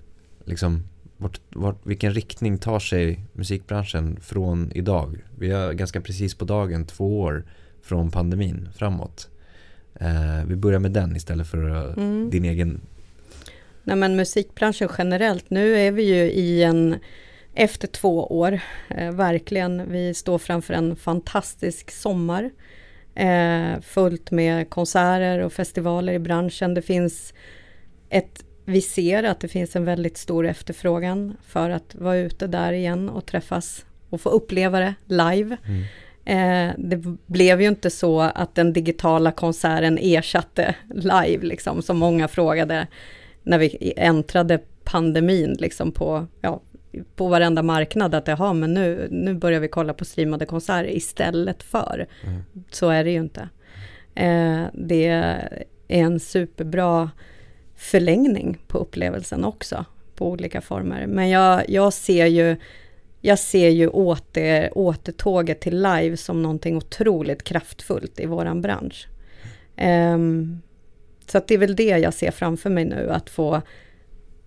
liksom, 0.46 0.84
vart, 1.18 1.40
vart, 1.50 1.86
vilken 1.86 2.14
riktning 2.14 2.58
tar 2.58 2.80
sig 2.80 3.26
musikbranschen 3.34 4.20
från 4.22 4.72
idag? 4.76 5.18
Vi 5.38 5.52
är 5.52 5.74
ganska 5.74 6.02
precis 6.02 6.36
på 6.36 6.46
dagen 6.46 6.86
två 6.86 7.20
år 7.22 7.46
från 7.82 8.12
pandemin 8.12 8.70
framåt. 8.76 9.30
Eh, 10.00 10.46
vi 10.48 10.56
börjar 10.56 10.80
med 10.80 10.92
den 10.92 11.16
istället 11.16 11.48
för 11.48 11.70
eh, 11.70 11.94
Mm. 12.04 12.30
din 12.30 12.46
egen. 12.46 12.82
Nej 13.84 13.96
men 13.96 14.16
musikbranschen 14.16 14.90
generellt, 14.98 15.50
nu 15.50 15.76
är 15.76 15.92
vi 15.92 16.04
ju 16.04 16.32
i 16.32 16.64
en, 16.64 16.96
efter 17.54 17.88
två 17.88 18.26
år, 18.40 18.60
eh, 18.90 19.12
verkligen, 19.12 19.92
vi 19.92 20.14
står 20.14 20.38
framför 20.38 20.74
en 20.74 20.96
fantastisk 20.96 21.92
sommar. 21.92 22.52
Eh, 23.18 23.80
fullt 23.82 24.32
med 24.32 24.70
konserter 24.70 25.40
och 25.40 25.54
festivaler 25.54 26.14
i 26.14 26.20
branschen. 26.20 26.74
Det 26.74 26.82
finns 26.82 27.34
ett, 28.10 28.46
vi 28.66 28.82
ser 28.82 29.24
att 29.24 29.40
det 29.40 29.48
finns 29.48 29.76
en 29.76 29.86
väldigt 29.86 30.18
stor 30.18 30.46
efterfrågan 30.46 31.38
för 31.48 31.70
att 31.70 31.96
vara 31.96 32.18
ute 32.18 32.48
där 32.48 32.74
igen 32.74 33.10
och 33.10 33.26
träffas 33.26 33.86
och 34.10 34.22
få 34.22 34.30
uppleva 34.30 34.80
det 34.80 34.94
live. 35.06 35.58
Mm. 35.66 35.84
Eh, 36.26 36.76
det 36.78 36.98
blev 37.26 37.62
ju 37.62 37.68
inte 37.68 37.90
så 37.90 38.22
att 38.22 38.56
den 38.56 38.74
digitala 38.74 39.32
konserten 39.32 39.98
ersatte 40.02 40.76
live, 40.94 41.46
liksom, 41.46 41.82
som 41.82 41.98
många 41.98 42.28
frågade 42.28 42.88
när 43.44 43.58
vi 43.58 43.94
äntrade 43.98 44.60
pandemin 44.84 45.56
liksom 45.60 45.92
på, 45.92 46.28
ja, 46.42 46.62
på 47.16 47.28
varenda 47.28 47.64
marknad 47.64 48.16
att 48.16 48.28
jaha, 48.28 48.54
men 48.54 48.74
nu, 48.74 49.08
nu 49.12 49.34
börjar 49.34 49.60
vi 49.60 49.68
kolla 49.68 49.94
på 49.94 50.06
streamade 50.06 50.46
konserter 50.46 50.96
istället 50.96 51.64
för. 51.64 52.08
Mm. 52.24 52.44
Så 52.72 52.90
är 52.90 53.04
det 53.04 53.12
ju 53.12 53.18
inte. 53.18 53.50
Eh, 54.16 54.64
det 54.74 55.06
är 55.08 55.60
en 55.88 56.20
superbra 56.20 57.12
förlängning 57.76 58.58
på 58.68 58.78
upplevelsen 58.78 59.46
också, 59.46 59.86
på 60.16 60.32
olika 60.32 60.62
former. 60.62 61.08
Men 61.08 61.30
jag, 61.30 61.70
jag 61.70 61.94
ser 61.94 62.26
ju 62.26 62.56
jag 63.22 63.40
ser 63.40 63.70
ju 63.70 63.88
åter, 63.88 64.78
återtåget 64.78 65.60
till 65.60 65.76
live 65.76 66.18
som 66.18 66.42
någonting 66.42 66.78
otroligt 66.78 67.44
kraftfullt 67.44 68.20
i 68.20 68.26
våran 68.26 68.62
bransch. 68.62 69.08
Ehm, 69.76 70.62
så 71.28 71.38
att 71.38 71.48
det 71.48 71.54
är 71.54 71.58
väl 71.58 71.76
det 71.76 71.84
jag 71.98 72.14
ser 72.14 72.32
framför 72.32 72.70
mig 72.70 72.86
nu, 72.86 73.10
att 73.12 73.30
få 73.30 73.62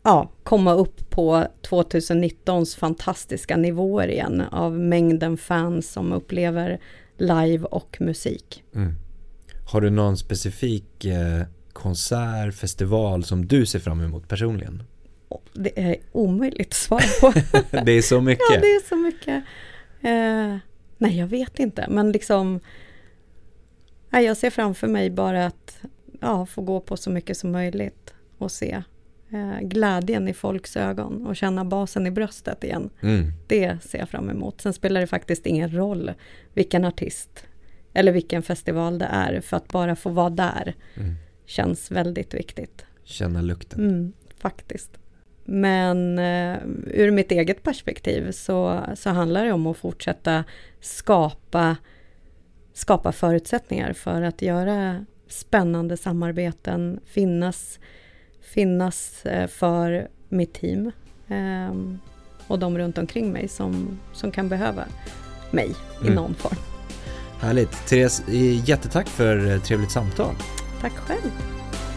ja, 0.02 0.30
komma 0.42 0.72
upp 0.72 1.10
på 1.10 1.46
2019s 1.62 2.78
fantastiska 2.78 3.56
nivåer 3.56 4.08
igen 4.08 4.40
av 4.40 4.78
mängden 4.78 5.36
fans 5.36 5.92
som 5.92 6.12
upplever 6.12 6.80
live 7.16 7.64
och 7.64 7.96
musik. 8.00 8.64
Mm. 8.74 8.94
Har 9.72 9.80
du 9.80 9.90
någon 9.90 10.16
specifik 10.16 11.04
eh, 11.04 11.42
konsert, 11.72 12.54
festival 12.54 13.24
som 13.24 13.46
du 13.46 13.66
ser 13.66 13.78
fram 13.78 14.00
emot 14.00 14.28
personligen? 14.28 14.82
Det 15.52 15.80
är 15.80 15.96
omöjligt 16.12 16.68
att 16.68 16.74
svara 16.74 17.02
på. 17.20 17.32
Det 17.84 17.92
är 17.92 18.02
så 18.02 18.20
mycket. 18.20 18.46
Ja, 18.50 18.60
det 18.60 18.66
är 18.66 18.88
så 18.88 18.96
mycket. 18.96 19.44
Eh, 20.00 20.58
nej, 20.98 21.18
jag 21.18 21.26
vet 21.26 21.58
inte, 21.58 21.86
men 21.90 22.12
liksom... 22.12 22.60
Nej, 24.10 24.24
jag 24.24 24.36
ser 24.36 24.50
framför 24.50 24.86
mig 24.86 25.10
bara 25.10 25.46
att 25.46 25.80
ja, 26.20 26.46
få 26.46 26.62
gå 26.62 26.80
på 26.80 26.96
så 26.96 27.10
mycket 27.10 27.36
som 27.36 27.52
möjligt 27.52 28.14
och 28.38 28.50
se 28.50 28.82
glädjen 29.62 30.28
i 30.28 30.32
folks 30.34 30.76
ögon 30.76 31.26
och 31.26 31.36
känna 31.36 31.64
basen 31.64 32.06
i 32.06 32.10
bröstet 32.10 32.64
igen. 32.64 32.90
Mm. 33.02 33.32
Det 33.46 33.82
ser 33.82 33.98
jag 33.98 34.08
fram 34.08 34.30
emot. 34.30 34.60
Sen 34.60 34.72
spelar 34.72 35.00
det 35.00 35.06
faktiskt 35.06 35.46
ingen 35.46 35.74
roll 35.76 36.12
vilken 36.54 36.84
artist 36.84 37.44
eller 37.94 38.12
vilken 38.12 38.42
festival 38.42 38.98
det 38.98 39.08
är, 39.10 39.40
för 39.40 39.56
att 39.56 39.68
bara 39.68 39.96
få 39.96 40.10
vara 40.10 40.30
där 40.30 40.74
Mm. 40.96 41.14
känns 41.46 41.90
väldigt 41.90 42.34
viktigt. 42.34 42.84
Känna 43.04 43.42
lukten. 43.42 43.80
Mm, 43.88 44.12
faktiskt. 44.38 44.90
Men 45.44 46.18
eh, 46.18 46.56
ur 46.86 47.10
mitt 47.10 47.32
eget 47.32 47.62
perspektiv 47.62 48.30
så, 48.32 48.80
så 48.94 49.10
handlar 49.10 49.44
det 49.44 49.52
om 49.52 49.66
att 49.66 49.76
fortsätta 49.76 50.44
skapa, 50.80 51.76
skapa 52.72 53.12
förutsättningar 53.12 53.92
för 53.92 54.22
att 54.22 54.42
göra 54.42 55.04
spännande 55.28 55.96
samarbeten, 55.96 57.00
finnas, 57.04 57.80
finnas 58.42 59.26
eh, 59.26 59.46
för 59.46 60.08
mitt 60.28 60.54
team 60.54 60.92
eh, 61.28 61.74
och 62.46 62.58
de 62.58 62.78
runt 62.78 62.98
omkring 62.98 63.32
mig 63.32 63.48
som, 63.48 63.98
som 64.12 64.30
kan 64.30 64.48
behöva 64.48 64.84
mig 65.50 65.70
i 66.02 66.02
Mm. 66.02 66.14
någon 66.14 66.34
form. 66.34 66.56
Härligt. 67.40 67.86
Therese, 67.86 68.22
eh, 68.28 68.68
jättetack 68.68 69.08
för 69.08 69.50
eh, 69.52 69.60
trevligt 69.60 69.90
samtal. 69.90 70.34
Tack 70.80 70.92
själv! 70.92 71.30